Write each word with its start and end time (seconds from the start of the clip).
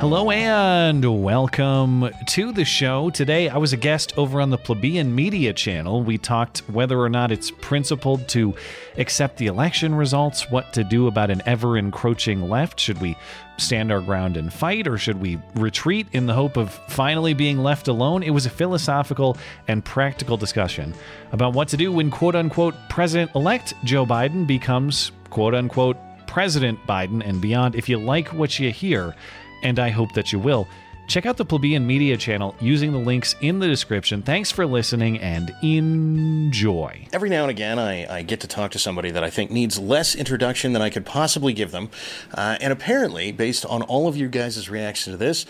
Hello 0.00 0.30
and 0.30 1.22
welcome 1.22 2.08
to 2.28 2.52
the 2.52 2.64
show. 2.64 3.10
Today 3.10 3.50
I 3.50 3.58
was 3.58 3.74
a 3.74 3.76
guest 3.76 4.16
over 4.16 4.40
on 4.40 4.48
the 4.48 4.56
Plebeian 4.56 5.14
Media 5.14 5.52
channel. 5.52 6.02
We 6.02 6.16
talked 6.16 6.60
whether 6.70 6.98
or 6.98 7.10
not 7.10 7.30
it's 7.30 7.50
principled 7.50 8.26
to 8.28 8.54
accept 8.96 9.36
the 9.36 9.48
election 9.48 9.94
results, 9.94 10.50
what 10.50 10.72
to 10.72 10.84
do 10.84 11.06
about 11.06 11.30
an 11.30 11.42
ever 11.44 11.76
encroaching 11.76 12.48
left. 12.48 12.80
Should 12.80 12.98
we 13.02 13.14
stand 13.58 13.92
our 13.92 14.00
ground 14.00 14.38
and 14.38 14.50
fight, 14.50 14.88
or 14.88 14.96
should 14.96 15.20
we 15.20 15.38
retreat 15.54 16.06
in 16.12 16.24
the 16.24 16.32
hope 16.32 16.56
of 16.56 16.70
finally 16.88 17.34
being 17.34 17.58
left 17.58 17.86
alone? 17.86 18.22
It 18.22 18.30
was 18.30 18.46
a 18.46 18.50
philosophical 18.50 19.36
and 19.68 19.84
practical 19.84 20.38
discussion 20.38 20.94
about 21.32 21.52
what 21.52 21.68
to 21.68 21.76
do 21.76 21.92
when 21.92 22.10
quote 22.10 22.34
unquote 22.34 22.74
President 22.88 23.32
elect 23.34 23.74
Joe 23.84 24.06
Biden 24.06 24.46
becomes 24.46 25.12
quote 25.28 25.54
unquote 25.54 25.98
President 26.26 26.78
Biden 26.86 27.22
and 27.22 27.40
beyond. 27.40 27.74
If 27.74 27.88
you 27.88 27.98
like 27.98 28.28
what 28.28 28.58
you 28.58 28.70
hear, 28.70 29.16
and 29.62 29.78
I 29.78 29.90
hope 29.90 30.12
that 30.12 30.32
you 30.32 30.38
will. 30.38 30.68
Check 31.10 31.26
out 31.26 31.36
the 31.36 31.44
Plebeian 31.44 31.84
Media 31.84 32.16
channel 32.16 32.54
using 32.60 32.92
the 32.92 32.98
links 32.98 33.34
in 33.40 33.58
the 33.58 33.66
description. 33.66 34.22
Thanks 34.22 34.52
for 34.52 34.64
listening 34.64 35.18
and 35.18 35.52
enjoy. 35.60 37.08
Every 37.12 37.28
now 37.28 37.42
and 37.42 37.50
again, 37.50 37.80
I, 37.80 38.18
I 38.18 38.22
get 38.22 38.38
to 38.42 38.46
talk 38.46 38.70
to 38.70 38.78
somebody 38.78 39.10
that 39.10 39.24
I 39.24 39.28
think 39.28 39.50
needs 39.50 39.76
less 39.76 40.14
introduction 40.14 40.72
than 40.72 40.82
I 40.82 40.88
could 40.88 41.04
possibly 41.04 41.52
give 41.52 41.72
them. 41.72 41.90
Uh, 42.32 42.58
and 42.60 42.72
apparently, 42.72 43.32
based 43.32 43.66
on 43.66 43.82
all 43.82 44.06
of 44.06 44.16
you 44.16 44.28
guys' 44.28 44.70
reaction 44.70 45.10
to 45.12 45.16
this, 45.16 45.46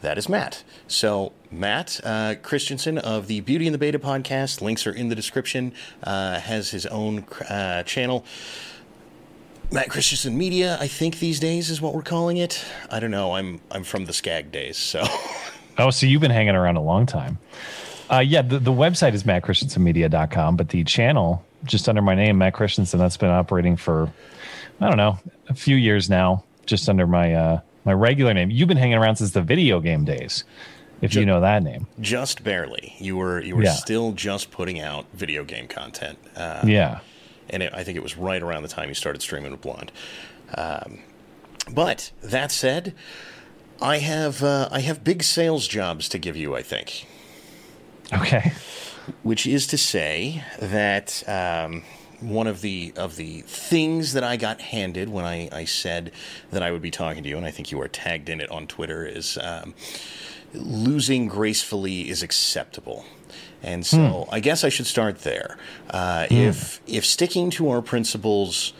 that 0.00 0.18
is 0.18 0.28
Matt. 0.28 0.64
So, 0.88 1.32
Matt 1.48 2.00
uh, 2.02 2.34
Christensen 2.42 2.98
of 2.98 3.28
the 3.28 3.40
Beauty 3.40 3.68
and 3.68 3.74
the 3.74 3.78
Beta 3.78 4.00
podcast, 4.00 4.60
links 4.60 4.84
are 4.84 4.92
in 4.92 5.10
the 5.10 5.14
description, 5.14 5.72
uh, 6.02 6.40
has 6.40 6.72
his 6.72 6.86
own 6.86 7.20
uh, 7.48 7.84
channel. 7.84 8.24
Matt 9.74 9.90
Christensen 9.90 10.38
Media, 10.38 10.78
I 10.80 10.86
think 10.86 11.18
these 11.18 11.40
days 11.40 11.68
is 11.68 11.80
what 11.80 11.96
we're 11.96 12.02
calling 12.02 12.36
it. 12.36 12.64
I 12.92 13.00
don't 13.00 13.10
know. 13.10 13.34
I'm 13.34 13.60
I'm 13.72 13.82
from 13.82 14.04
the 14.04 14.12
Skag 14.12 14.52
days, 14.52 14.76
so. 14.76 15.04
oh, 15.78 15.90
so 15.90 16.06
you've 16.06 16.20
been 16.20 16.30
hanging 16.30 16.54
around 16.54 16.76
a 16.76 16.80
long 16.80 17.06
time. 17.06 17.38
Uh, 18.08 18.20
yeah, 18.20 18.40
the, 18.40 18.60
the 18.60 18.70
website 18.70 19.14
is 19.14 19.24
mattchristensenmedia.com, 19.24 20.56
but 20.56 20.68
the 20.68 20.84
channel 20.84 21.44
just 21.64 21.88
under 21.88 22.02
my 22.02 22.14
name, 22.14 22.38
Matt 22.38 22.54
Christensen, 22.54 23.00
that's 23.00 23.16
been 23.16 23.30
operating 23.30 23.76
for 23.76 24.12
I 24.80 24.86
don't 24.86 24.96
know 24.96 25.18
a 25.48 25.54
few 25.54 25.74
years 25.74 26.08
now, 26.08 26.44
just 26.66 26.88
under 26.88 27.08
my 27.08 27.34
uh, 27.34 27.60
my 27.84 27.94
regular 27.94 28.32
name. 28.32 28.52
You've 28.52 28.68
been 28.68 28.76
hanging 28.76 28.98
around 28.98 29.16
since 29.16 29.32
the 29.32 29.42
video 29.42 29.80
game 29.80 30.04
days, 30.04 30.44
if 31.00 31.10
just, 31.10 31.18
you 31.18 31.26
know 31.26 31.40
that 31.40 31.64
name. 31.64 31.88
Just 32.00 32.44
barely. 32.44 32.94
You 33.00 33.16
were 33.16 33.42
you 33.42 33.56
were 33.56 33.64
yeah. 33.64 33.72
still 33.72 34.12
just 34.12 34.52
putting 34.52 34.78
out 34.78 35.06
video 35.14 35.42
game 35.42 35.66
content. 35.66 36.16
Uh, 36.36 36.62
yeah 36.64 37.00
and 37.50 37.62
it, 37.62 37.72
I 37.74 37.84
think 37.84 37.96
it 37.96 38.02
was 38.02 38.16
right 38.16 38.42
around 38.42 38.62
the 38.62 38.68
time 38.68 38.88
he 38.88 38.94
started 38.94 39.22
streaming 39.22 39.52
with 39.52 39.60
Blonde. 39.60 39.92
Um, 40.56 41.00
but 41.70 42.10
that 42.22 42.52
said, 42.52 42.94
I 43.80 43.98
have 43.98 44.42
uh, 44.42 44.68
I 44.70 44.80
have 44.80 45.04
big 45.04 45.22
sales 45.22 45.66
jobs 45.68 46.08
to 46.10 46.18
give 46.18 46.36
you. 46.36 46.54
I 46.54 46.62
think. 46.62 47.06
Okay. 48.12 48.52
Which 49.22 49.46
is 49.46 49.66
to 49.68 49.78
say 49.78 50.44
that 50.58 51.22
um, 51.28 51.82
one 52.20 52.46
of 52.46 52.60
the 52.60 52.92
of 52.96 53.16
the 53.16 53.42
things 53.42 54.12
that 54.14 54.24
I 54.24 54.36
got 54.36 54.60
handed 54.60 55.08
when 55.08 55.24
I, 55.24 55.48
I 55.52 55.64
said 55.64 56.12
that 56.50 56.62
I 56.62 56.70
would 56.70 56.82
be 56.82 56.90
talking 56.90 57.22
to 57.22 57.28
you, 57.28 57.36
and 57.36 57.46
I 57.46 57.50
think 57.50 57.70
you 57.70 57.80
are 57.80 57.88
tagged 57.88 58.28
in 58.28 58.40
it 58.40 58.50
on 58.50 58.66
Twitter, 58.66 59.06
is 59.06 59.38
um, 59.42 59.74
losing 60.54 61.26
gracefully 61.26 62.08
is 62.08 62.22
acceptable. 62.22 63.04
And 63.64 63.84
so 63.84 64.24
hmm. 64.24 64.34
I 64.34 64.40
guess 64.40 64.62
I 64.64 64.68
should 64.68 64.86
start 64.86 65.20
there. 65.20 65.56
Uh, 65.90 66.26
hmm. 66.26 66.34
If 66.34 66.80
if 66.86 67.04
sticking 67.04 67.50
to 67.50 67.70
our 67.70 67.82
principles 67.82 68.72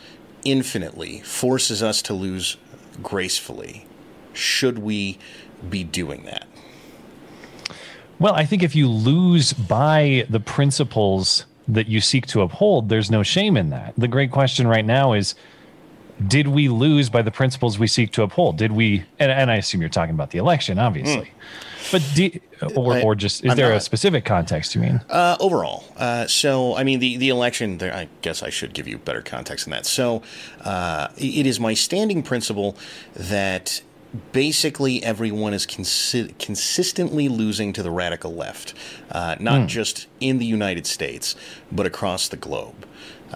infinitely 0.43 1.21
forces 1.21 1.81
us 1.81 2.01
to 2.03 2.13
lose 2.13 2.57
gracefully, 3.01 3.85
should 4.33 4.79
we 4.79 5.17
be 5.69 5.83
doing 5.83 6.23
that? 6.25 6.47
Well, 8.19 8.33
I 8.33 8.45
think 8.45 8.63
if 8.63 8.75
you 8.75 8.87
lose 8.87 9.51
by 9.51 10.25
the 10.29 10.39
principles 10.39 11.45
that 11.67 11.87
you 11.87 11.99
seek 11.99 12.27
to 12.27 12.41
uphold, 12.41 12.89
there's 12.89 13.11
no 13.11 13.23
shame 13.23 13.57
in 13.57 13.71
that. 13.71 13.93
The 13.97 14.07
great 14.07 14.31
question 14.31 14.67
right 14.67 14.85
now 14.85 15.13
is 15.13 15.35
did 16.27 16.47
we 16.47 16.69
lose 16.69 17.09
by 17.09 17.21
the 17.21 17.31
principles 17.31 17.77
we 17.77 17.87
seek 17.87 18.11
to 18.13 18.23
uphold? 18.23 18.57
Did 18.57 18.71
we, 18.71 19.03
and, 19.19 19.31
and 19.31 19.51
I 19.51 19.55
assume 19.55 19.81
you're 19.81 19.89
talking 19.89 20.15
about 20.15 20.31
the 20.31 20.37
election, 20.37 20.79
obviously. 20.79 21.25
Mm. 21.25 21.31
But 21.91 22.03
do, 22.15 22.31
or, 22.75 22.99
or 23.01 23.15
just 23.15 23.43
is 23.43 23.51
I'm 23.51 23.57
there 23.57 23.69
not, 23.69 23.77
a 23.77 23.81
specific 23.81 24.25
context 24.25 24.75
you 24.75 24.81
mean? 24.81 25.01
Uh, 25.09 25.37
overall, 25.39 25.85
uh, 25.97 26.27
so 26.27 26.75
I 26.75 26.83
mean 26.83 26.99
the 26.99 27.17
the 27.17 27.29
election. 27.29 27.81
I 27.81 28.07
guess 28.21 28.43
I 28.43 28.49
should 28.49 28.73
give 28.73 28.87
you 28.87 28.97
better 28.97 29.21
context 29.21 29.65
than 29.65 29.71
that. 29.71 29.85
So 29.85 30.21
uh, 30.61 31.09
it 31.17 31.45
is 31.45 31.59
my 31.59 31.73
standing 31.73 32.23
principle 32.23 32.77
that 33.15 33.81
basically 34.31 35.03
everyone 35.03 35.53
is 35.53 35.65
consi- 35.65 36.37
consistently 36.39 37.27
losing 37.27 37.73
to 37.73 37.83
the 37.83 37.91
radical 37.91 38.33
left, 38.33 38.73
uh, 39.11 39.35
not 39.39 39.61
mm. 39.61 39.67
just 39.67 40.07
in 40.19 40.39
the 40.39 40.45
United 40.45 40.87
States 40.87 41.35
but 41.71 41.85
across 41.85 42.27
the 42.27 42.37
globe. 42.37 42.84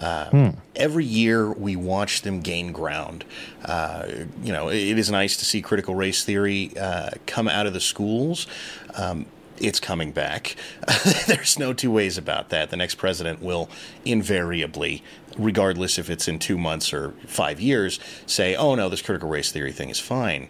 Uh, 0.00 0.30
hmm. 0.30 0.48
Every 0.74 1.04
year 1.04 1.52
we 1.52 1.76
watch 1.76 2.22
them 2.22 2.40
gain 2.40 2.72
ground. 2.72 3.24
Uh, 3.64 4.06
you 4.42 4.52
know, 4.52 4.70
it 4.70 4.98
is 4.98 5.10
nice 5.10 5.36
to 5.36 5.44
see 5.44 5.60
critical 5.60 5.94
race 5.94 6.24
theory 6.24 6.72
uh, 6.78 7.10
come 7.26 7.48
out 7.48 7.66
of 7.66 7.74
the 7.74 7.80
schools. 7.80 8.46
Um, 8.94 9.26
it's 9.58 9.78
coming 9.78 10.10
back. 10.10 10.56
There's 11.26 11.58
no 11.58 11.72
two 11.72 11.90
ways 11.90 12.16
about 12.16 12.48
that. 12.48 12.70
The 12.70 12.76
next 12.76 12.94
president 12.94 13.42
will 13.42 13.68
invariably, 14.04 15.02
regardless 15.36 15.98
if 15.98 16.08
it's 16.08 16.26
in 16.26 16.38
two 16.38 16.56
months 16.56 16.92
or 16.92 17.12
five 17.26 17.60
years, 17.60 18.00
say, 18.26 18.56
oh 18.56 18.74
no, 18.74 18.88
this 18.88 19.02
critical 19.02 19.28
race 19.28 19.52
theory 19.52 19.72
thing 19.72 19.90
is 19.90 20.00
fine. 20.00 20.48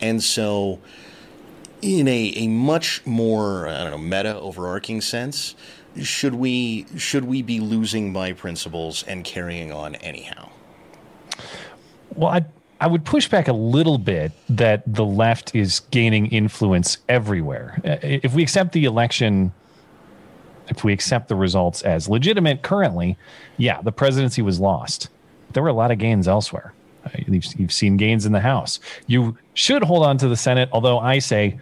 And 0.00 0.22
so, 0.22 0.78
in 1.82 2.06
a, 2.06 2.32
a 2.36 2.48
much 2.48 3.04
more, 3.06 3.66
I 3.66 3.82
don't 3.84 3.90
know, 3.92 3.98
meta 3.98 4.38
overarching 4.38 5.00
sense, 5.00 5.54
should 6.02 6.34
we 6.34 6.86
should 6.96 7.24
we 7.24 7.42
be 7.42 7.60
losing 7.60 8.12
my 8.12 8.32
principles 8.32 9.02
and 9.04 9.24
carrying 9.24 9.72
on 9.72 9.94
anyhow? 9.96 10.48
Well, 12.14 12.30
I 12.30 12.44
I 12.80 12.86
would 12.86 13.04
push 13.04 13.28
back 13.28 13.48
a 13.48 13.52
little 13.52 13.98
bit 13.98 14.32
that 14.48 14.82
the 14.86 15.04
left 15.04 15.54
is 15.54 15.80
gaining 15.90 16.26
influence 16.28 16.98
everywhere. 17.08 17.78
Uh, 17.84 17.96
if 18.02 18.32
we 18.32 18.42
accept 18.42 18.72
the 18.72 18.84
election, 18.84 19.52
if 20.68 20.82
we 20.82 20.92
accept 20.92 21.28
the 21.28 21.36
results 21.36 21.82
as 21.82 22.08
legitimate 22.08 22.62
currently, 22.62 23.18
yeah, 23.58 23.82
the 23.82 23.92
presidency 23.92 24.40
was 24.40 24.58
lost. 24.58 25.08
There 25.52 25.62
were 25.62 25.68
a 25.68 25.74
lot 25.74 25.90
of 25.90 25.98
gains 25.98 26.26
elsewhere. 26.26 26.72
Uh, 27.04 27.10
you've, 27.26 27.44
you've 27.58 27.72
seen 27.72 27.96
gains 27.98 28.24
in 28.24 28.32
the 28.32 28.40
House. 28.40 28.80
You 29.06 29.36
should 29.52 29.82
hold 29.82 30.04
on 30.04 30.16
to 30.18 30.28
the 30.28 30.36
Senate, 30.36 30.70
although 30.72 30.98
I 30.98 31.18
say 31.18 31.58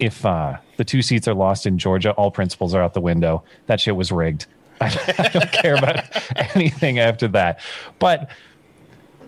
if 0.00 0.24
uh, 0.24 0.56
the 0.76 0.84
two 0.84 1.02
seats 1.02 1.28
are 1.28 1.34
lost 1.34 1.66
in 1.66 1.78
Georgia, 1.78 2.12
all 2.12 2.30
principles 2.30 2.74
are 2.74 2.82
out 2.82 2.94
the 2.94 3.00
window. 3.00 3.44
That 3.66 3.80
shit 3.80 3.94
was 3.94 4.10
rigged. 4.10 4.46
I, 4.80 4.86
I 5.18 5.28
don't 5.28 5.52
care 5.52 5.76
about 5.76 6.04
anything 6.56 6.98
after 6.98 7.28
that. 7.28 7.60
But 7.98 8.30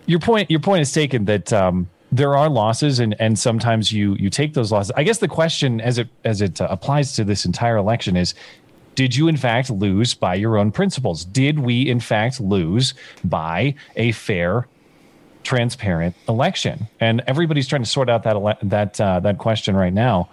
your 0.05 0.19
point, 0.19 0.49
your 0.51 0.59
point 0.59 0.81
is 0.81 0.91
taken 0.91 1.25
that 1.25 1.53
um, 1.53 1.89
there 2.11 2.35
are 2.35 2.49
losses, 2.49 2.99
and 2.99 3.15
and 3.19 3.37
sometimes 3.37 3.93
you 3.93 4.15
you 4.15 4.29
take 4.29 4.53
those 4.53 4.71
losses. 4.71 4.91
I 4.97 5.03
guess 5.03 5.19
the 5.19 5.27
question, 5.27 5.79
as 5.79 5.97
it 5.97 6.09
as 6.25 6.41
it 6.41 6.59
uh, 6.59 6.67
applies 6.69 7.13
to 7.13 7.23
this 7.23 7.45
entire 7.45 7.77
election, 7.77 8.17
is. 8.17 8.33
Did 8.95 9.15
you 9.15 9.27
in 9.27 9.37
fact 9.37 9.71
lose 9.71 10.13
by 10.13 10.35
your 10.35 10.55
own 10.55 10.71
principles? 10.71 11.25
Did 11.25 11.57
we 11.57 11.89
in 11.89 11.99
fact 11.99 12.39
lose 12.39 12.93
by 13.23 13.73
a 13.95 14.11
fair 14.11 14.67
transparent 15.43 16.15
election? 16.27 16.87
And 16.99 17.21
everybody's 17.27 17.67
trying 17.67 17.83
to 17.83 17.89
sort 17.89 18.09
out 18.09 18.23
that 18.23 18.35
ele- 18.35 18.57
that 18.63 18.99
uh, 18.99 19.19
that 19.21 19.37
question 19.37 19.75
right 19.75 19.93
now. 19.93 20.29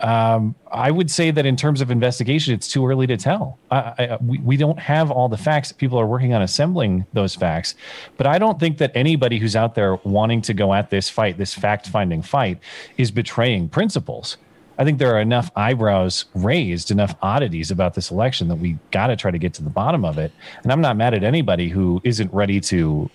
Um, 0.00 0.54
I 0.70 0.90
would 0.90 1.10
say 1.10 1.30
that 1.30 1.46
in 1.46 1.56
terms 1.56 1.80
of 1.80 1.90
investigation, 1.90 2.52
it's 2.52 2.68
too 2.68 2.86
early 2.86 3.06
to 3.06 3.16
tell. 3.16 3.58
I, 3.70 3.76
I, 3.76 4.18
we, 4.20 4.38
we 4.38 4.56
don't 4.56 4.78
have 4.78 5.10
all 5.10 5.28
the 5.28 5.38
facts. 5.38 5.72
People 5.72 5.98
are 5.98 6.06
working 6.06 6.34
on 6.34 6.42
assembling 6.42 7.06
those 7.14 7.34
facts. 7.34 7.74
But 8.18 8.26
I 8.26 8.38
don't 8.38 8.60
think 8.60 8.78
that 8.78 8.90
anybody 8.94 9.38
who's 9.38 9.56
out 9.56 9.74
there 9.74 9.96
wanting 10.04 10.42
to 10.42 10.52
go 10.52 10.74
at 10.74 10.90
this 10.90 11.08
fight, 11.08 11.38
this 11.38 11.54
fact 11.54 11.88
finding 11.88 12.20
fight, 12.20 12.58
is 12.98 13.10
betraying 13.10 13.68
principles. 13.68 14.36
I 14.76 14.84
think 14.84 14.98
there 14.98 15.14
are 15.14 15.20
enough 15.20 15.50
eyebrows 15.56 16.26
raised, 16.34 16.90
enough 16.90 17.14
oddities 17.22 17.70
about 17.70 17.94
this 17.94 18.10
election 18.10 18.48
that 18.48 18.56
we 18.56 18.76
got 18.90 19.06
to 19.06 19.16
try 19.16 19.30
to 19.30 19.38
get 19.38 19.54
to 19.54 19.62
the 19.62 19.70
bottom 19.70 20.04
of 20.04 20.18
it. 20.18 20.32
And 20.64 20.72
I'm 20.72 20.80
not 20.80 20.96
mad 20.96 21.14
at 21.14 21.22
anybody 21.24 21.68
who 21.68 22.00
isn't 22.04 22.32
ready 22.34 22.60
to 22.62 23.08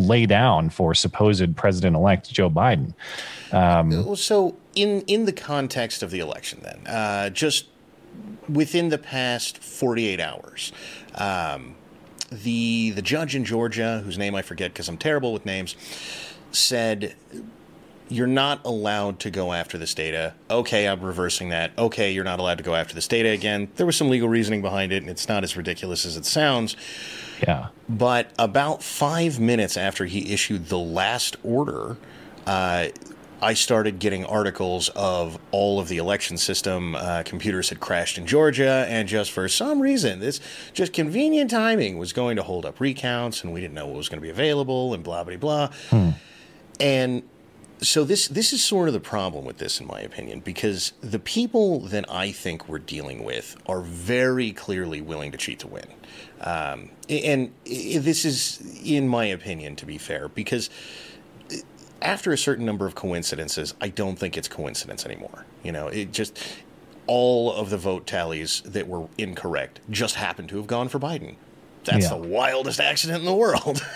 lay 0.00 0.26
down 0.26 0.70
for 0.70 0.94
supposed 0.94 1.56
president 1.56 1.96
elect 1.96 2.30
Joe 2.30 2.50
Biden. 2.50 2.94
Um, 3.52 4.16
so, 4.16 4.56
in 4.74 5.02
in 5.02 5.24
the 5.24 5.32
context 5.32 6.02
of 6.02 6.10
the 6.10 6.20
election, 6.20 6.60
then, 6.62 6.86
uh, 6.86 7.30
just 7.30 7.66
within 8.48 8.88
the 8.88 8.98
past 8.98 9.58
48 9.58 10.20
hours. 10.20 10.72
Um, 11.14 11.76
the 12.30 12.90
the 12.90 13.02
judge 13.02 13.34
in 13.34 13.44
Georgia, 13.44 14.02
whose 14.04 14.16
name 14.16 14.34
I 14.34 14.42
forget 14.42 14.72
because 14.72 14.88
I'm 14.88 14.98
terrible 14.98 15.32
with 15.32 15.44
names, 15.44 15.74
said 16.52 17.14
you're 18.10 18.26
not 18.26 18.60
allowed 18.64 19.20
to 19.20 19.30
go 19.30 19.52
after 19.52 19.78
this 19.78 19.94
data. 19.94 20.34
Okay, 20.50 20.88
I'm 20.88 21.00
reversing 21.00 21.50
that. 21.50 21.70
Okay, 21.78 22.10
you're 22.10 22.24
not 22.24 22.40
allowed 22.40 22.58
to 22.58 22.64
go 22.64 22.74
after 22.74 22.94
this 22.94 23.06
data 23.06 23.30
again. 23.30 23.68
There 23.76 23.86
was 23.86 23.96
some 23.96 24.10
legal 24.10 24.28
reasoning 24.28 24.62
behind 24.62 24.92
it, 24.92 25.02
and 25.02 25.08
it's 25.08 25.28
not 25.28 25.44
as 25.44 25.56
ridiculous 25.56 26.04
as 26.04 26.16
it 26.16 26.26
sounds. 26.26 26.76
Yeah. 27.46 27.68
But 27.88 28.32
about 28.38 28.82
five 28.82 29.38
minutes 29.38 29.76
after 29.76 30.06
he 30.06 30.32
issued 30.32 30.66
the 30.66 30.78
last 30.78 31.36
order, 31.44 31.96
uh, 32.46 32.88
I 33.42 33.54
started 33.54 34.00
getting 34.00 34.24
articles 34.26 34.90
of 34.90 35.38
all 35.50 35.80
of 35.80 35.88
the 35.88 35.96
election 35.96 36.36
system 36.36 36.94
uh, 36.94 37.22
computers 37.24 37.70
had 37.70 37.80
crashed 37.80 38.18
in 38.18 38.26
Georgia, 38.26 38.84
and 38.88 39.08
just 39.08 39.30
for 39.30 39.48
some 39.48 39.80
reason, 39.80 40.20
this 40.20 40.40
just 40.74 40.92
convenient 40.92 41.50
timing 41.50 41.96
was 41.96 42.12
going 42.12 42.36
to 42.36 42.42
hold 42.42 42.66
up 42.66 42.80
recounts, 42.80 43.42
and 43.42 43.52
we 43.52 43.60
didn't 43.60 43.74
know 43.74 43.86
what 43.86 43.96
was 43.96 44.08
going 44.08 44.18
to 44.18 44.22
be 44.22 44.30
available, 44.30 44.92
and 44.92 45.02
blah 45.02 45.24
blah 45.24 45.36
blah. 45.36 45.70
Hmm. 45.88 46.10
And 46.78 47.22
so 47.82 48.04
this 48.04 48.28
this 48.28 48.52
is 48.52 48.62
sort 48.62 48.88
of 48.88 48.94
the 48.94 49.00
problem 49.00 49.44
with 49.44 49.58
this, 49.58 49.80
in 49.80 49.86
my 49.86 50.00
opinion, 50.00 50.40
because 50.40 50.92
the 51.00 51.18
people 51.18 51.80
that 51.80 52.04
I 52.10 52.30
think 52.32 52.68
we're 52.68 52.78
dealing 52.78 53.24
with 53.24 53.56
are 53.66 53.80
very 53.80 54.52
clearly 54.52 55.00
willing 55.00 55.32
to 55.32 55.38
cheat 55.38 55.58
to 55.60 55.66
win, 55.68 55.86
um, 56.42 56.90
and 57.08 57.52
this 57.64 58.24
is, 58.24 58.80
in 58.84 59.08
my 59.08 59.24
opinion, 59.26 59.76
to 59.76 59.86
be 59.86 59.98
fair, 59.98 60.28
because 60.28 60.68
after 62.02 62.32
a 62.32 62.38
certain 62.38 62.64
number 62.64 62.86
of 62.86 62.94
coincidences, 62.94 63.74
I 63.80 63.88
don't 63.88 64.16
think 64.18 64.36
it's 64.36 64.48
coincidence 64.48 65.04
anymore. 65.04 65.44
You 65.62 65.72
know, 65.72 65.88
it 65.88 66.12
just 66.12 66.38
all 67.06 67.52
of 67.52 67.70
the 67.70 67.76
vote 67.76 68.06
tallies 68.06 68.62
that 68.64 68.86
were 68.88 69.08
incorrect 69.18 69.80
just 69.90 70.14
happened 70.14 70.48
to 70.50 70.56
have 70.56 70.66
gone 70.66 70.88
for 70.88 70.98
Biden. 70.98 71.34
That's 71.84 72.04
Yeah. 72.04 72.10
the 72.18 72.28
wildest 72.28 72.78
accident 72.80 73.20
in 73.20 73.24
the 73.24 73.34
world. 73.34 73.82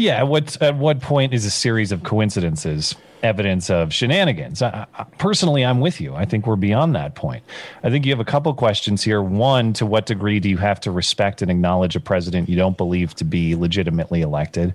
Yeah. 0.00 0.16
At 0.16 0.28
what 0.28 0.60
at 0.62 0.76
what 0.76 1.00
point 1.02 1.34
is 1.34 1.44
a 1.44 1.50
series 1.50 1.92
of 1.92 2.02
coincidences 2.02 2.94
evidence 3.22 3.68
of 3.68 3.92
shenanigans? 3.92 4.62
I, 4.62 4.86
I, 4.94 5.04
personally, 5.18 5.62
I'm 5.62 5.80
with 5.80 6.00
you. 6.00 6.14
I 6.14 6.24
think 6.24 6.46
we're 6.46 6.56
beyond 6.56 6.94
that 6.94 7.14
point. 7.14 7.44
I 7.82 7.90
think 7.90 8.06
you 8.06 8.12
have 8.12 8.20
a 8.20 8.24
couple 8.24 8.54
questions 8.54 9.02
here. 9.02 9.20
One, 9.20 9.74
to 9.74 9.84
what 9.84 10.06
degree 10.06 10.40
do 10.40 10.48
you 10.48 10.56
have 10.56 10.80
to 10.80 10.90
respect 10.90 11.42
and 11.42 11.50
acknowledge 11.50 11.96
a 11.96 12.00
president 12.00 12.48
you 12.48 12.56
don't 12.56 12.78
believe 12.78 13.14
to 13.16 13.24
be 13.24 13.54
legitimately 13.54 14.22
elected? 14.22 14.74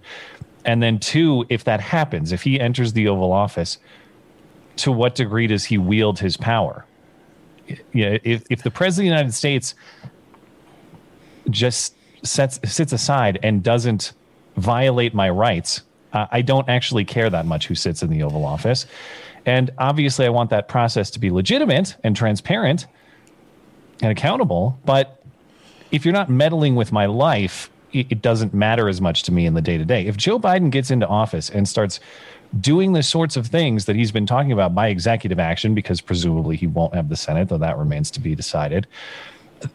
And 0.63 0.83
then 0.83 0.99
two, 0.99 1.45
if 1.49 1.63
that 1.63 1.79
happens, 1.79 2.31
if 2.31 2.43
he 2.43 2.59
enters 2.59 2.93
the 2.93 3.07
Oval 3.07 3.31
Office, 3.31 3.79
to 4.77 4.91
what 4.91 5.15
degree 5.15 5.47
does 5.47 5.65
he 5.65 5.79
wield 5.79 6.19
his 6.19 6.37
power? 6.37 6.85
Yeah, 7.93 8.19
if 8.23 8.43
if 8.51 8.61
the 8.61 8.69
president 8.69 9.07
of 9.07 9.09
the 9.09 9.17
United 9.17 9.33
States 9.33 9.73
just 11.49 11.95
sets 12.21 12.59
sits 12.63 12.93
aside 12.93 13.39
and 13.41 13.63
doesn't 13.63 14.13
violate 14.55 15.13
my 15.13 15.29
rights, 15.29 15.81
uh, 16.13 16.27
I 16.31 16.41
don't 16.41 16.67
actually 16.69 17.05
care 17.05 17.29
that 17.29 17.45
much 17.45 17.67
who 17.67 17.75
sits 17.75 18.01
in 18.01 18.09
the 18.09 18.23
Oval 18.23 18.45
Office. 18.45 18.85
And 19.45 19.71
obviously, 19.77 20.25
I 20.25 20.29
want 20.29 20.49
that 20.49 20.67
process 20.67 21.11
to 21.11 21.19
be 21.19 21.29
legitimate 21.29 21.95
and 22.03 22.15
transparent 22.15 22.87
and 24.01 24.11
accountable. 24.11 24.79
But 24.85 25.21
if 25.91 26.05
you're 26.05 26.13
not 26.13 26.29
meddling 26.29 26.75
with 26.75 26.91
my 26.91 27.05
life, 27.05 27.69
it, 27.93 28.21
doesn't 28.21 28.53
matter 28.53 28.89
as 28.89 28.99
much 28.99 29.23
to 29.23 29.31
me 29.31 29.45
in 29.45 29.53
the 29.53 29.61
day 29.61 29.77
to 29.77 29.85
day. 29.85 30.05
If 30.05 30.17
Joe 30.17 30.37
Biden 30.39 30.69
gets 30.69 30.91
into 30.91 31.07
office 31.07 31.49
and 31.49 31.67
starts 31.67 31.99
doing 32.59 32.93
the 32.93 33.03
sorts 33.03 33.37
of 33.37 33.47
things 33.47 33.85
that 33.85 33.95
he's 33.95 34.11
been 34.11 34.25
talking 34.25 34.51
about 34.51 34.75
by 34.75 34.89
executive 34.89 35.39
action, 35.39 35.73
because 35.73 36.01
presumably 36.01 36.57
he 36.57 36.67
won't 36.67 36.93
have 36.93 37.09
the 37.09 37.15
Senate, 37.15 37.49
though 37.49 37.57
that 37.57 37.77
remains 37.77 38.11
to 38.11 38.19
be 38.19 38.35
decided. 38.35 38.87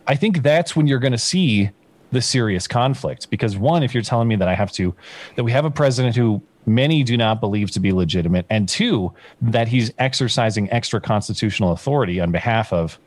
I 0.07 0.17
think 0.17 0.43
that's 0.43 0.77
when 0.77 0.87
you're 0.87 0.99
going 0.99 1.13
to 1.13 1.19
see 1.19 1.71
the 2.13 2.21
serious 2.21 2.67
conflict. 2.67 3.31
Because 3.31 3.57
one, 3.57 3.83
if 3.83 3.95
you're 3.95 4.03
telling 4.03 4.29
me 4.29 4.37
that 4.37 4.49
I 4.49 4.55
have 4.55 4.73
to, 4.73 4.95
that 5.37 5.45
we 5.45 5.53
have 5.53 5.65
a 5.65 5.71
president 5.71 6.17
who 6.17 6.43
many 6.67 7.03
do 7.03 7.17
not 7.17 7.41
believe 7.41 7.71
to 7.73 7.81
be 7.81 7.93
legitimate, 7.93 8.47
and 8.51 8.69
two, 8.69 9.13
that 9.41 9.69
he's 9.69 9.93
exercising 9.99 10.71
extra 10.71 11.01
constitutional 11.01 11.73
authority 11.73 12.21
on 12.21 12.31
behalf 12.31 12.73
of 12.73 12.99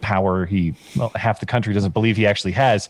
power 0.00 0.46
he, 0.46 0.74
well, 0.96 1.12
half 1.14 1.40
the 1.40 1.46
country 1.46 1.72
doesn't 1.72 1.94
believe 1.94 2.16
he 2.16 2.26
actually 2.26 2.52
has. 2.52 2.88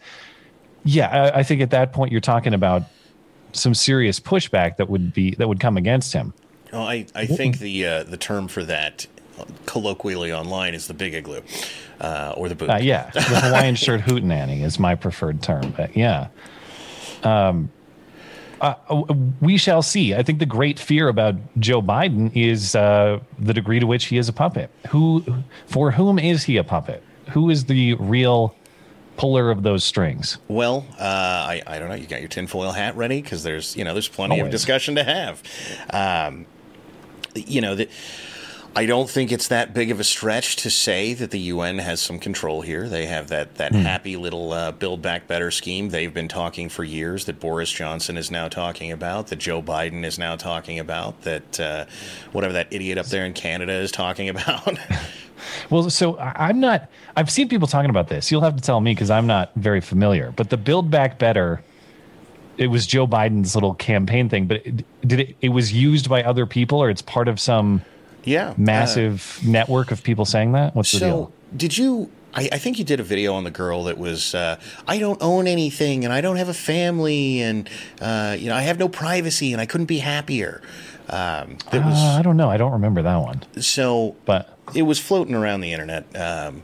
Yeah, 0.84 1.08
I, 1.08 1.40
I 1.40 1.42
think 1.42 1.60
at 1.60 1.70
that 1.70 1.92
point 1.92 2.10
you're 2.10 2.20
talking 2.20 2.54
about 2.54 2.82
some 3.52 3.74
serious 3.74 4.18
pushback 4.18 4.78
that 4.78 4.88
would 4.88 5.12
be 5.12 5.34
that 5.36 5.46
would 5.46 5.60
come 5.60 5.76
against 5.76 6.12
him. 6.12 6.32
Well, 6.72 6.82
I, 6.82 7.06
I 7.14 7.26
think 7.26 7.58
the 7.58 7.86
uh, 7.86 8.02
the 8.04 8.16
term 8.16 8.48
for 8.48 8.64
that 8.64 9.06
colloquially 9.67 10.32
online 10.32 10.75
is 10.75 10.87
the 10.87 10.94
big 10.94 11.14
igloo 11.14 11.40
uh, 12.00 12.34
or 12.37 12.49
the 12.49 12.55
boot. 12.55 12.70
Uh, 12.70 12.76
yeah, 12.76 13.11
the 13.11 13.20
Hawaiian 13.20 13.75
shirt 13.75 14.00
hootenanny 14.06 14.62
is 14.62 14.79
my 14.79 14.94
preferred 14.94 15.43
term, 15.43 15.73
but 15.76 15.96
yeah. 15.96 16.29
Um, 17.23 17.70
uh, 18.61 18.75
we 19.40 19.56
shall 19.56 19.82
see. 19.82 20.14
I 20.14 20.23
think 20.23 20.38
the 20.38 20.46
great 20.46 20.79
fear 20.79 21.08
about 21.08 21.34
Joe 21.58 21.82
Biden 21.82 22.31
is 22.34 22.76
uh, 22.76 23.19
the 23.38 23.52
degree 23.52 23.81
to 23.81 23.87
which 23.87 24.05
he 24.06 24.19
is 24.19 24.29
a 24.29 24.32
puppet. 24.32 24.70
Who, 24.88 25.25
for 25.67 25.90
whom 25.90 26.19
is 26.19 26.44
he 26.44 26.56
a 26.58 26.64
puppet? 26.64 27.02
Who 27.31 27.50
is 27.50 27.64
the 27.64 27.94
real 27.94 28.55
puller 29.17 29.50
of 29.50 29.64
those 29.64 29.82
strings? 29.82 30.38
Well, 30.46 30.87
uh, 30.99 31.02
I, 31.02 31.62
I 31.67 31.78
don't 31.81 31.88
know. 31.88 31.96
You 31.96 32.06
got 32.06 32.20
your 32.20 32.28
tinfoil 32.28 32.70
hat 32.70 32.96
ready 32.96 33.20
because 33.20 33.43
there's 33.43 33.76
you 33.76 33.85
know 33.85 33.94
there's 33.94 34.08
plenty 34.08 34.38
of 34.40 34.50
discussion 34.50 34.94
to 34.94 35.05
have. 35.05 35.43
Um, 35.90 36.46
you 37.35 37.61
know 37.61 37.75
that 37.75 37.90
I 38.74 38.86
don't 38.86 39.08
think 39.08 39.30
it's 39.30 39.48
that 39.48 39.74
big 39.74 39.90
of 39.90 40.00
a 40.00 40.04
stretch 40.04 40.56
to 40.56 40.70
say 40.70 41.12
that 41.14 41.30
the 41.30 41.38
UN 41.38 41.78
has 41.78 42.00
some 42.00 42.19
control 42.19 42.62
here. 42.62 42.88
They 42.88 43.04
have 43.04 43.28
that 43.28 43.56
that 43.56 43.74
happy 43.74 44.16
little 44.16 44.52
uh, 44.52 44.72
Build 44.72 45.02
Back 45.02 45.26
Better 45.26 45.50
scheme 45.50 45.90
they've 45.90 46.12
been 46.12 46.28
talking 46.28 46.70
for 46.70 46.82
years. 46.82 47.26
That 47.26 47.38
Boris 47.38 47.70
Johnson 47.70 48.16
is 48.16 48.30
now 48.30 48.48
talking 48.48 48.90
about. 48.90 49.26
That 49.26 49.36
Joe 49.36 49.62
Biden 49.62 50.04
is 50.04 50.19
now 50.19 50.36
talking 50.36 50.78
about. 50.78 51.20
That 51.22 51.60
uh, 51.60 51.84
whatever 52.32 52.54
that 52.54 52.69
idiot 52.70 52.96
up 52.96 53.06
there 53.06 53.26
in 53.26 53.34
Canada 53.34 53.74
is 53.74 53.92
talking 53.92 54.28
about. 54.30 54.78
Well, 55.68 55.90
so 55.90 56.18
I'm 56.18 56.60
not. 56.60 56.88
I've 57.14 57.30
seen 57.30 57.48
people 57.48 57.68
talking 57.68 57.90
about 57.90 58.08
this. 58.08 58.30
You'll 58.30 58.42
have 58.42 58.56
to 58.56 58.62
tell 58.62 58.80
me 58.80 58.94
because 58.94 59.10
I'm 59.10 59.26
not 59.26 59.52
very 59.56 59.82
familiar. 59.82 60.32
But 60.34 60.48
the 60.48 60.56
Build 60.56 60.90
Back 60.90 61.18
Better, 61.18 61.62
it 62.56 62.68
was 62.68 62.86
Joe 62.86 63.06
Biden's 63.06 63.54
little 63.54 63.75
campaign 63.75 64.30
thing. 64.30 64.46
But 64.46 64.66
it, 64.66 64.84
did 65.06 65.20
it? 65.20 65.36
It 65.42 65.48
was 65.50 65.75
used 65.75 66.08
by 66.08 66.22
other 66.22 66.46
people, 66.46 66.82
or 66.82 66.88
it's 66.88 67.02
part 67.02 67.28
of 67.28 67.38
some 67.38 67.82
yeah, 68.24 68.50
uh, 68.50 68.54
massive 68.56 69.38
network 69.44 69.90
of 69.90 70.02
people 70.02 70.25
saying 70.25 70.52
that. 70.52 70.75
What's 70.75 70.92
the 70.92 70.99
So, 70.99 71.06
deal? 71.06 71.32
did 71.56 71.76
you? 71.78 72.11
I, 72.35 72.49
I 72.52 72.58
think 72.58 72.78
you 72.78 72.85
did 72.85 72.99
a 72.99 73.02
video 73.02 73.35
on 73.35 73.44
the 73.44 73.50
girl 73.50 73.85
that 73.85 73.99
was, 73.99 74.35
uh, 74.35 74.58
I 74.88 74.99
don't 74.99 75.23
own 75.23 75.47
anything 75.47 76.02
and 76.04 76.14
I 76.14 76.23
don't 76.23 76.37
have 76.37 76.49
a 76.49 76.54
family 76.54 77.42
and, 77.42 77.68
uh, 78.00 78.35
you 78.38 78.49
know, 78.49 78.56
I 78.56 78.62
have 78.62 78.78
no 78.78 78.88
privacy 78.88 79.52
and 79.52 79.61
I 79.61 79.66
couldn't 79.66 79.85
be 79.87 79.99
happier. 79.99 80.62
Um, 81.11 81.58
Uh, 81.70 82.16
I 82.18 82.23
don't 82.23 82.38
know. 82.38 82.49
I 82.49 82.56
don't 82.56 82.73
remember 82.73 83.02
that 83.02 83.16
one. 83.16 83.42
so 83.61 84.16
But 84.25 84.49
it 84.75 84.80
was 84.82 84.99
floating 84.99 85.35
around 85.35 85.61
the 85.61 85.73
internet, 85.75 86.04
um, 86.16 86.62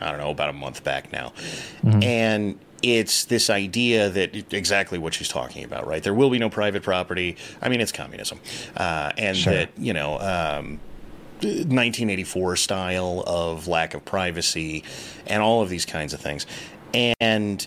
I 0.00 0.08
don't 0.10 0.20
know, 0.20 0.30
about 0.30 0.48
a 0.48 0.54
month 0.54 0.84
back 0.84 1.12
now. 1.12 1.34
And 1.84 2.58
it's 2.82 3.26
this 3.26 3.50
idea 3.50 4.08
that 4.08 4.54
exactly 4.54 4.98
what 4.98 5.12
she's 5.12 5.28
talking 5.28 5.64
about, 5.64 5.86
right? 5.86 6.02
There 6.02 6.14
will 6.14 6.30
be 6.30 6.38
no 6.38 6.48
private 6.48 6.82
property. 6.82 7.36
I 7.60 7.68
mean, 7.68 7.82
it's 7.82 7.92
communism. 7.92 8.40
Uh, 8.74 9.12
and 9.18 9.36
Sure. 9.36 9.52
that, 9.52 9.68
you 9.76 9.92
know, 9.92 10.18
um, 10.18 10.80
1984 11.42 12.56
style 12.56 13.24
of 13.26 13.68
lack 13.68 13.94
of 13.94 14.04
privacy 14.04 14.84
and 15.26 15.42
all 15.42 15.62
of 15.62 15.68
these 15.68 15.86
kinds 15.86 16.12
of 16.12 16.20
things. 16.20 16.46
And 16.84 17.66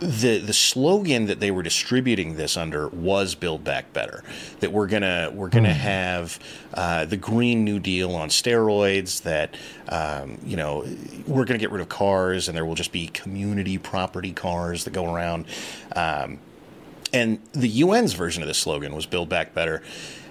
the 0.00 0.38
the 0.38 0.52
slogan 0.52 1.26
that 1.26 1.40
they 1.40 1.50
were 1.50 1.62
distributing 1.62 2.36
this 2.36 2.56
under 2.56 2.88
was 2.88 3.34
"Build 3.34 3.64
Back 3.64 3.92
Better." 3.92 4.22
That 4.60 4.72
we're 4.72 4.86
gonna 4.86 5.30
we're 5.34 5.48
gonna 5.48 5.74
have 5.74 6.38
uh, 6.74 7.04
the 7.04 7.16
Green 7.16 7.64
New 7.64 7.80
Deal 7.80 8.14
on 8.14 8.28
steroids. 8.28 9.22
That 9.22 9.56
um, 9.88 10.38
you 10.44 10.56
know 10.56 10.86
we're 11.26 11.44
gonna 11.44 11.58
get 11.58 11.70
rid 11.70 11.80
of 11.80 11.88
cars, 11.88 12.48
and 12.48 12.56
there 12.56 12.64
will 12.64 12.74
just 12.74 12.92
be 12.92 13.08
community 13.08 13.78
property 13.78 14.32
cars 14.32 14.84
that 14.84 14.92
go 14.92 15.12
around. 15.12 15.46
Um, 15.96 16.38
and 17.12 17.40
the 17.52 17.82
UN's 17.82 18.12
version 18.12 18.42
of 18.42 18.48
this 18.48 18.58
slogan 18.58 18.94
was 18.94 19.06
"Build 19.06 19.28
Back 19.28 19.54
Better." 19.54 19.82